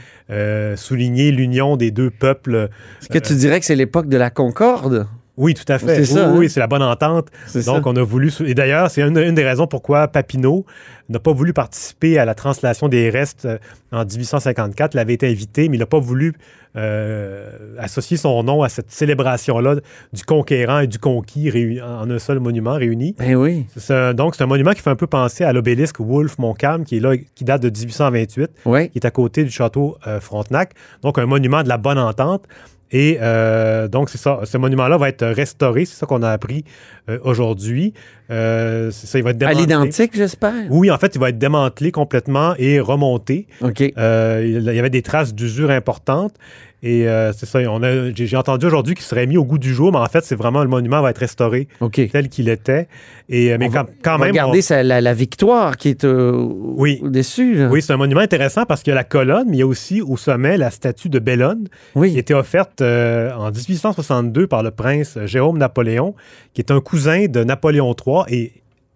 souligner 0.77 1.31
l'union 1.31 1.77
des 1.77 1.91
deux 1.91 2.11
peuples. 2.11 2.69
Est-ce 3.01 3.09
que 3.09 3.19
tu 3.19 3.35
dirais 3.35 3.61
que 3.61 3.67
c'est 3.67 3.77
l'époque 3.77 4.09
de 4.09 4.17
la 4.17 4.31
Concorde? 4.31 5.07
Oui, 5.39 5.55
tout 5.55 5.65
à 5.73 5.79
fait. 5.79 5.97
C'est 5.97 6.05
ça, 6.05 6.27
Oui, 6.29 6.35
hein? 6.35 6.35
oui, 6.41 6.51
c'est 6.51 6.61
la 6.61 6.67
bonne 6.67 6.83
entente. 6.83 7.29
C'est 7.47 7.65
Donc, 7.65 7.85
ça. 7.85 7.91
on 7.91 7.97
a 7.97 8.03
voulu. 8.03 8.31
Et 8.45 8.55
d'ailleurs, 8.55 8.91
c'est 8.91 9.01
une, 9.03 9.17
une 9.17 9.35
des 9.35 9.45
raisons 9.45 9.67
pourquoi 9.67 10.07
Papineau 10.09 10.67
n'a 11.09 11.19
pas 11.21 11.33
voulu 11.33 11.53
participer 11.55 12.19
à 12.19 12.25
la 12.27 12.35
translation 12.35 12.89
des 12.89 13.09
restes 13.09 13.47
euh, 13.47 13.57
en 13.93 14.05
1854. 14.05 14.93
Il 14.95 14.99
avait 14.99 15.15
été 15.15 15.27
invité, 15.29 15.69
mais 15.71 15.77
il 15.77 15.81
n'a 15.81 15.87
pas 15.87 15.99
voulu 16.01 16.35
euh, 16.77 17.47
associer 17.79 18.17
son 18.17 18.43
nom 18.43 18.63
à 18.63 18.69
cette 18.69 18.91
célébration-là 18.91 19.77
du 20.13 20.23
conquérant 20.25 20.81
et 20.81 20.87
du 20.87 20.99
conquis 20.99 21.49
réuni- 21.51 21.83
en 21.83 22.11
un 22.11 22.19
seul 22.19 22.39
monument 22.41 22.75
réuni. 22.75 23.15
Ben 23.19 23.35
oui. 23.37 23.67
C'est 23.77 23.95
un- 23.95 24.15
donc, 24.15 24.35
c'est 24.35 24.43
un 24.43 24.47
monument 24.47 24.73
qui 24.73 24.81
fait 24.81 24.91
un 24.91 24.97
peu 24.97 25.07
penser 25.07 25.45
à 25.45 25.53
l'obélisque 25.53 26.01
Wolfe-Montcalm, 26.01 26.85
qui 26.85 26.97
est 26.99 27.01
là, 27.01 27.17
qui 27.35 27.45
date 27.45 27.63
de 27.63 27.71
1828 27.71 28.51
Oui. 28.67 28.91
qui 28.91 28.99
est 28.99 29.07
à 29.07 29.11
côté 29.11 29.45
du 29.45 29.51
château 29.51 29.97
euh, 30.07 30.21
Frontenac. 30.21 30.73
Donc, 31.03 31.19
un 31.19 31.27
monument 31.27 31.63
de 31.63 31.69
la 31.69 31.79
bonne 31.79 31.99
entente. 31.99 32.45
Et 32.93 33.19
euh, 33.21 33.89
donc, 33.89 34.11
c'est 34.11 34.19
ça. 34.19 34.41
Ce 34.45 34.59
monument-là 34.59 34.99
va 34.99 35.09
être 35.09 35.27
restauré. 35.27 35.85
C'est 35.87 35.97
ça 35.97 36.07
qu'on 36.07 36.23
a 36.23 36.31
appris 36.31 36.65
euh, 37.09 37.19
aujourd'hui. 37.25 37.95
Euh, 38.31 38.91
c'est 38.91 39.07
ça, 39.07 39.19
il 39.19 39.25
va 39.25 39.31
être 39.31 39.37
À 39.37 39.55
démantelé. 39.55 39.61
l'identique, 39.63 40.11
j'espère? 40.15 40.53
Oui, 40.71 40.91
en 40.91 40.99
fait, 40.99 41.15
il 41.15 41.19
va 41.21 41.31
être 41.31 41.39
démantelé 41.39 41.91
complètement 41.91 42.55
et 42.59 42.81
remonté. 42.81 43.47
OK. 43.63 43.81
Il 43.81 43.93
y 43.95 44.79
avait 44.79 44.91
des 44.91 45.03
traces 45.03 45.35
d'usure 45.35 45.71
importantes. 45.71 46.35
Et 46.85 47.07
euh, 47.07 47.33
c'est 47.33 47.47
ça, 47.47 47.61
on 47.71 47.81
a, 47.85 48.13
j'ai, 48.13 48.37
entendu 48.37 48.67
aujourd'hui 48.67 48.97
qu'il 48.97 49.05
serait 49.05 49.27
mis 49.29 49.37
au 49.37 49.45
goût 49.45 49.59
du 49.59 49.73
jour, 49.73 49.93
mais 49.93 49.99
en 49.99 50.07
fait, 50.07 50.25
c'est 50.25 50.35
vraiment 50.35 50.63
le 50.63 50.69
monument 50.69 51.01
va 51.01 51.11
être 51.11 51.19
restauré 51.19 51.69
tel 52.11 52.29
qu'il 52.29 52.49
était. 52.49 52.89
Et, 53.29 53.53
euh, 53.53 53.57
mais 53.61 53.69
On 53.69 53.87
quand, 54.03 54.19
même, 54.19 54.31
Regardez 54.31 54.61
on- 54.73 54.83
la, 54.83 55.01
la 55.01 55.15
victoire 55.15 55.77
qui 55.77 55.91
est 55.91 56.05
euh, 56.05 56.33
Oui. 56.35 56.99
au-dessus. 57.03 57.55
là. 57.55 57.69
oui, 57.69 57.83
c'est 57.83 57.93
un 57.93 57.97
monument 57.97 58.21
intéressant 58.21 58.65
parce 58.67 58.83
qu'il 58.83 58.91
y 58.91 58.93
a 58.93 58.97
la 58.97 59.05
colonne, 59.05 59.47
mais 59.49 59.59
il 59.59 59.61
y 59.61 59.63
a 59.63 59.67
aussi 59.67 60.01
au 60.03 60.17
sommet 60.17 60.57
la 60.57 60.71
statue 60.73 61.09
de 61.09 61.21
Bellone, 61.21 61.69
qui 61.95 62.19
était 62.19 62.35
offerte 62.35 62.81
euh, 62.81 63.31
en 63.37 63.51
1862 63.53 64.49
par 64.49 64.65
le 64.65 64.73
prince 64.73 65.19
Jérôme 65.25 65.59
Napoléon, 65.59 66.15
qui 66.53 66.63
est 66.63 66.73
un 66.73 66.81
cousin 66.81 67.27
de 67.27 67.45
Napoléon 67.45 67.95
III 67.95 68.23
et 68.29 68.53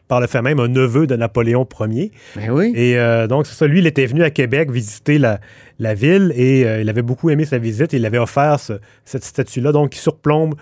par 0.09 0.21
le 0.21 0.27
fait 0.27 0.42
même 0.42 0.61
un 0.61 0.69
neveu 0.69 1.07
de 1.07 1.16
Napoléon 1.16 1.66
Ier. 1.81 2.12
Ben 2.37 2.51
oui. 2.51 2.73
Et 2.77 2.97
euh, 2.99 3.27
donc, 3.27 3.47
c'est 3.47 3.55
ça, 3.55 3.66
lui, 3.66 3.81
il 3.81 3.87
était 3.87 4.07
venu 4.07 4.23
à 4.23 4.31
Québec 4.31 4.71
visiter 4.71 5.19
la, 5.19 5.40
la 5.79 5.95
ville 5.95 6.33
et 6.37 6.64
euh, 6.64 6.81
il 6.81 6.88
avait 6.88 7.03
beaucoup 7.03 7.31
aimé 7.31 7.45
sa 7.45 7.59
visite 7.59 7.92
et 7.92 7.97
il 7.97 8.07
avait 8.07 8.19
offert 8.19 8.61
ce- 8.61 8.75
cette 9.05 9.25
statue-là, 9.25 9.73
donc 9.73 9.90
qui 9.90 9.99
surplombe 9.99 10.55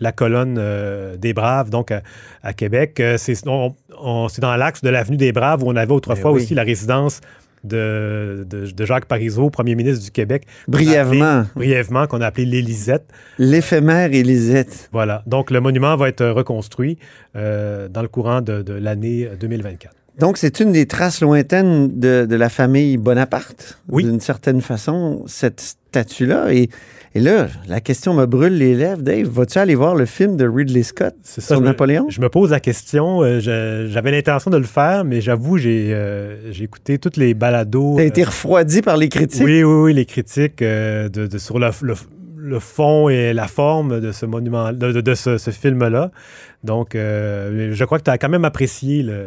la 0.00 0.10
colonne 0.12 0.56
euh, 0.58 1.16
des 1.16 1.32
Braves, 1.32 1.70
donc 1.70 1.90
à, 1.92 2.02
à 2.42 2.52
Québec. 2.52 3.00
C'est 3.18 3.44
dans 3.44 4.56
l'axe 4.56 4.82
de 4.82 4.88
l'avenue 4.88 5.16
des 5.16 5.32
Braves 5.32 5.62
où 5.62 5.68
on 5.68 5.76
avait 5.76 5.92
autrefois 5.92 6.30
Ben 6.30 6.36
oui. 6.36 6.42
aussi 6.42 6.54
la 6.54 6.62
résidence 6.64 7.20
de, 7.64 8.46
de- 8.48 8.70
de 8.70 8.84
Jacques 8.84 9.06
Parizeau, 9.06 9.50
premier 9.50 9.74
ministre 9.74 10.04
du 10.04 10.10
Québec. 10.10 10.44
Brièvement. 10.68 11.42
appelé- 11.42 11.46
brièvement, 11.54 12.06
qu'on 12.06 12.20
a 12.20 12.26
appelé 12.26 12.46
l'Élisette. 12.46 13.04
L'éphémère 13.38 14.12
Élisette. 14.12 14.88
Voilà. 14.92 15.22
Donc, 15.26 15.50
le 15.50 15.60
monument 15.60 15.96
va 15.96 16.08
être 16.08 16.24
reconstruit 16.26 16.98
euh, 17.36 17.88
dans 17.88 18.02
le 18.02 18.08
courant 18.08 18.40
de, 18.40 18.62
de 18.62 18.72
l'année 18.74 19.28
2024. 19.40 19.94
Donc, 20.18 20.36
c'est 20.36 20.60
une 20.60 20.72
des 20.72 20.86
traces 20.86 21.22
lointaines 21.22 21.98
de, 21.98 22.26
de 22.28 22.36
la 22.36 22.50
famille 22.50 22.98
Bonaparte, 22.98 23.78
Oui. 23.88 24.04
d'une 24.04 24.20
certaine 24.20 24.60
façon, 24.60 25.22
cette 25.26 25.60
statue-là. 25.60 26.52
Et, 26.52 26.68
et 27.14 27.20
là, 27.20 27.48
la 27.68 27.80
question 27.80 28.14
me 28.14 28.24
brûle 28.26 28.56
les 28.56 28.74
lèvres. 28.74 29.02
Dave, 29.02 29.26
vas-tu 29.26 29.58
aller 29.58 29.74
voir 29.74 29.94
le 29.94 30.06
film 30.06 30.36
de 30.36 30.46
Ridley 30.48 30.82
Scott 30.82 31.14
sur 31.22 31.56
je 31.56 31.60
me- 31.60 31.66
Napoléon? 31.66 32.06
Je 32.08 32.20
me 32.20 32.28
pose 32.28 32.50
la 32.50 32.60
question. 32.60 33.22
euh, 33.22 33.38
J'avais 33.40 34.10
l'intention 34.10 34.50
de 34.50 34.56
le 34.56 34.64
faire, 34.64 35.04
mais 35.04 35.20
j'avoue, 35.20 35.58
j'ai 35.58 35.90
euh, 35.92 36.52
écouté 36.60 36.98
toutes 36.98 37.16
les 37.16 37.34
balados. 37.34 37.96
T'as 37.96 38.02
euh, 38.02 38.06
été 38.06 38.24
refroidi 38.24 38.80
par 38.82 38.96
les 38.96 39.08
critiques? 39.08 39.42
oui, 39.44 39.62
oui, 39.62 39.82
oui, 39.82 39.94
les 39.94 40.06
critiques 40.06 40.60
de, 40.60 41.08
de- 41.08 41.38
sur 41.38 41.58
le, 41.58 41.68
le- 41.82 41.94
le 42.36 42.58
fond 42.58 43.08
et 43.08 43.32
la 43.32 43.46
forme 43.46 44.00
de 44.00 44.10
ce 44.10 44.26
monument, 44.26 44.72
de, 44.72 44.92
de- 44.92 45.00
de 45.00 45.14
ce, 45.14 45.38
ce 45.38 45.50
film-là. 45.50 46.10
Donc, 46.64 46.94
euh, 46.94 47.70
je 47.72 47.84
crois 47.84 47.98
que 47.98 48.04
tu 48.04 48.10
as 48.10 48.18
quand 48.18 48.28
même 48.28 48.44
apprécié 48.44 49.02
le. 49.02 49.26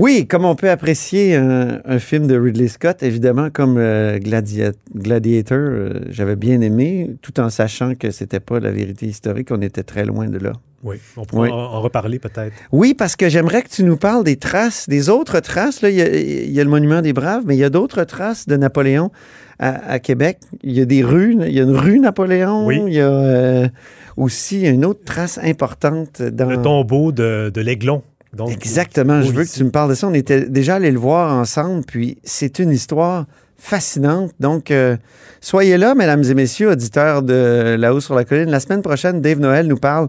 Oui, 0.00 0.26
comme 0.28 0.44
on 0.44 0.54
peut 0.54 0.70
apprécier 0.70 1.34
un, 1.34 1.80
un 1.84 1.98
film 1.98 2.26
de 2.28 2.38
Ridley 2.38 2.68
Scott, 2.68 3.02
évidemment, 3.02 3.48
comme 3.52 3.76
euh, 3.78 4.18
Gladia- 4.18 4.72
Gladiator, 4.94 5.58
euh, 5.58 6.00
j'avais 6.10 6.36
bien 6.36 6.60
aimé, 6.60 7.10
tout 7.20 7.40
en 7.40 7.50
sachant 7.50 7.94
que 7.96 8.12
c'était 8.12 8.38
pas 8.38 8.60
la 8.60 8.70
vérité 8.70 9.06
historique, 9.06 9.48
on 9.50 9.60
était 9.60 9.82
très 9.82 10.04
loin 10.04 10.28
de 10.28 10.38
là. 10.38 10.52
Oui, 10.84 10.98
on 11.16 11.24
pourra 11.24 11.42
Oui. 11.42 11.50
en, 11.50 11.56
en 11.56 11.80
reparler 11.80 12.20
peut-être. 12.20 12.52
Oui, 12.70 12.94
parce 12.94 13.16
que 13.16 13.28
j'aimerais 13.28 13.62
que 13.62 13.68
tu 13.70 13.82
nous 13.82 13.96
parles 13.96 14.22
des 14.22 14.36
traces, 14.36 14.88
des 14.88 15.08
autres 15.08 15.40
traces. 15.40 15.82
Là, 15.82 15.90
il, 15.90 15.96
y 15.96 16.02
a, 16.02 16.14
il 16.16 16.52
y 16.52 16.60
a 16.60 16.64
le 16.64 16.70
monument 16.70 17.02
des 17.02 17.12
Braves, 17.12 17.42
mais 17.46 17.56
il 17.56 17.58
y 17.58 17.64
a 17.64 17.70
d'autres 17.70 18.04
traces 18.04 18.46
de 18.46 18.56
Napoléon 18.56 19.10
à, 19.58 19.90
à 19.94 19.98
Québec. 19.98 20.38
Il 20.62 20.74
y 20.74 20.80
a 20.80 20.84
des 20.84 21.02
rues, 21.02 21.36
il 21.44 21.52
y 21.52 21.58
a 21.58 21.64
une 21.64 21.74
rue 21.76 21.98
Napoléon. 21.98 22.64
Oui. 22.66 22.80
Il 22.86 22.92
y 22.92 23.00
a 23.00 23.10
euh, 23.10 23.68
aussi 24.16 24.68
une 24.68 24.84
autre 24.84 25.02
trace 25.04 25.40
importante 25.42 26.22
dans. 26.22 26.48
Le 26.48 26.62
tombeau 26.62 27.10
de, 27.10 27.50
de 27.52 27.60
l'Aiglon. 27.60 28.02
Donc, 28.38 28.50
Exactement. 28.52 29.20
Je 29.20 29.32
veux 29.32 29.44
que 29.44 29.50
tu 29.50 29.64
me 29.64 29.70
parles 29.70 29.90
de 29.90 29.94
ça. 29.94 30.06
On 30.08 30.14
était 30.14 30.48
déjà 30.48 30.76
allé 30.76 30.90
le 30.90 30.98
voir 30.98 31.34
ensemble, 31.36 31.84
puis 31.84 32.16
c'est 32.24 32.58
une 32.60 32.70
histoire 32.70 33.26
fascinante. 33.58 34.30
Donc, 34.40 34.70
euh, 34.70 34.96
soyez 35.40 35.76
là, 35.76 35.94
mesdames 35.94 36.22
et 36.24 36.34
messieurs, 36.34 36.70
auditeurs 36.70 37.22
de 37.22 37.76
là-haut 37.78 38.00
sur 38.00 38.14
la 38.14 38.24
colline. 38.24 38.48
La 38.50 38.60
semaine 38.60 38.82
prochaine, 38.82 39.20
Dave 39.20 39.40
Noël 39.40 39.66
nous 39.66 39.76
parle 39.76 40.06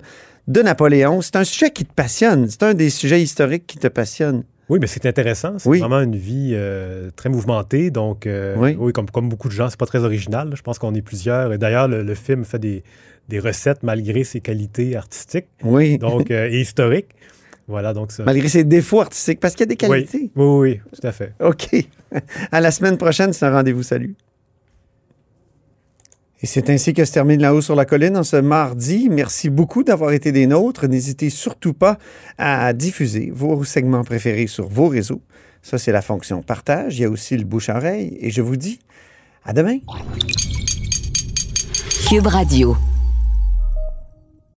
de 0.47 0.61
Napoléon. 0.61 1.21
C'est 1.21 1.35
un 1.35 1.43
sujet 1.43 1.71
qui 1.71 1.83
te 1.85 1.93
passionne. 1.93 2.47
C'est 2.49 2.63
un 2.63 2.73
des 2.73 2.89
sujets 2.89 3.21
historiques 3.21 3.65
qui 3.67 3.77
te 3.77 3.87
passionne. 3.87 4.43
Oui, 4.69 4.77
mais 4.79 4.85
c'est 4.85 5.07
intéressant. 5.07 5.53
C'est 5.57 5.67
Oui. 5.67 5.79
vraiment 5.79 5.99
une 6.01 6.15
vie 6.15 6.51
euh, 6.53 7.09
très 7.15 7.29
mouvementée. 7.29 7.89
Donc, 7.89 8.27
euh, 8.27 8.53
Oui. 8.57 8.75
oui, 8.79 8.93
comme, 8.93 9.09
comme 9.09 9.27
beaucoup 9.27 9.47
de 9.47 9.53
gens, 9.53 9.67
c'est 9.69 9.79
pas 9.79 9.87
très 9.87 10.03
original. 10.03 10.51
Je 10.55 10.61
pense 10.61 10.77
qu'on 10.77 10.93
est 10.93 11.01
plusieurs. 11.01 11.51
Et 11.51 11.57
d'ailleurs, 11.57 11.87
le, 11.87 12.03
le 12.03 12.13
film 12.15 12.45
fait 12.45 12.59
des, 12.59 12.83
des 13.29 13.39
recettes 13.39 13.81
malgré 13.81 14.23
ses 14.23 14.41
qualités 14.41 14.95
artistiques 14.95 15.47
Oui. 15.63 15.97
donc, 15.97 16.29
et 16.29 16.61
historiques. 16.61 17.09
Voilà, 17.69 17.93
donc 17.93 18.11
ça. 18.11 18.23
Malgré 18.23 18.49
ses 18.49 18.63
défauts 18.63 18.99
artistiques, 18.99 19.39
parce 19.39 19.53
qu'il 19.53 19.61
y 19.61 19.63
a 19.63 19.67
des 19.67 19.77
qualités. 19.77 20.31
oui, 20.35 20.45
oui, 20.45 20.59
oui, 20.59 20.79
tout 20.91 21.07
à 21.07 21.11
fait. 21.11 21.33
OK. 21.39 21.69
À 22.51 22.59
la 22.61 22.71
semaine 22.71 22.97
prochaine, 22.97 23.31
c'est 23.31 23.45
un 23.45 23.51
rendez-vous. 23.51 23.83
Salut. 23.83 24.15
Et 26.41 26.47
c'est 26.47 26.69
ainsi 26.71 26.93
que 26.95 27.05
se 27.05 27.11
termine 27.11 27.39
La 27.39 27.53
haut 27.53 27.61
sur 27.61 27.75
la 27.75 27.85
colline 27.85 28.17
en 28.17 28.23
ce 28.23 28.37
mardi. 28.37 29.07
Merci 29.11 29.51
beaucoup 29.51 29.83
d'avoir 29.83 30.13
été 30.13 30.31
des 30.31 30.47
nôtres. 30.47 30.87
N'hésitez 30.87 31.29
surtout 31.29 31.73
pas 31.73 31.99
à 32.39 32.73
diffuser 32.73 33.29
vos 33.31 33.63
segments 33.63 34.03
préférés 34.03 34.47
sur 34.47 34.67
vos 34.67 34.87
réseaux. 34.87 35.21
Ça, 35.61 35.77
c'est 35.77 35.91
la 35.91 36.01
fonction 36.01 36.41
partage. 36.41 36.97
Il 36.97 37.03
y 37.03 37.05
a 37.05 37.09
aussi 37.09 37.37
le 37.37 37.43
bouche-oreille. 37.43 38.17
Et 38.19 38.31
je 38.31 38.41
vous 38.41 38.55
dis 38.55 38.79
à 39.43 39.53
demain. 39.53 39.77
Cube 42.07 42.25
Radio. 42.25 42.75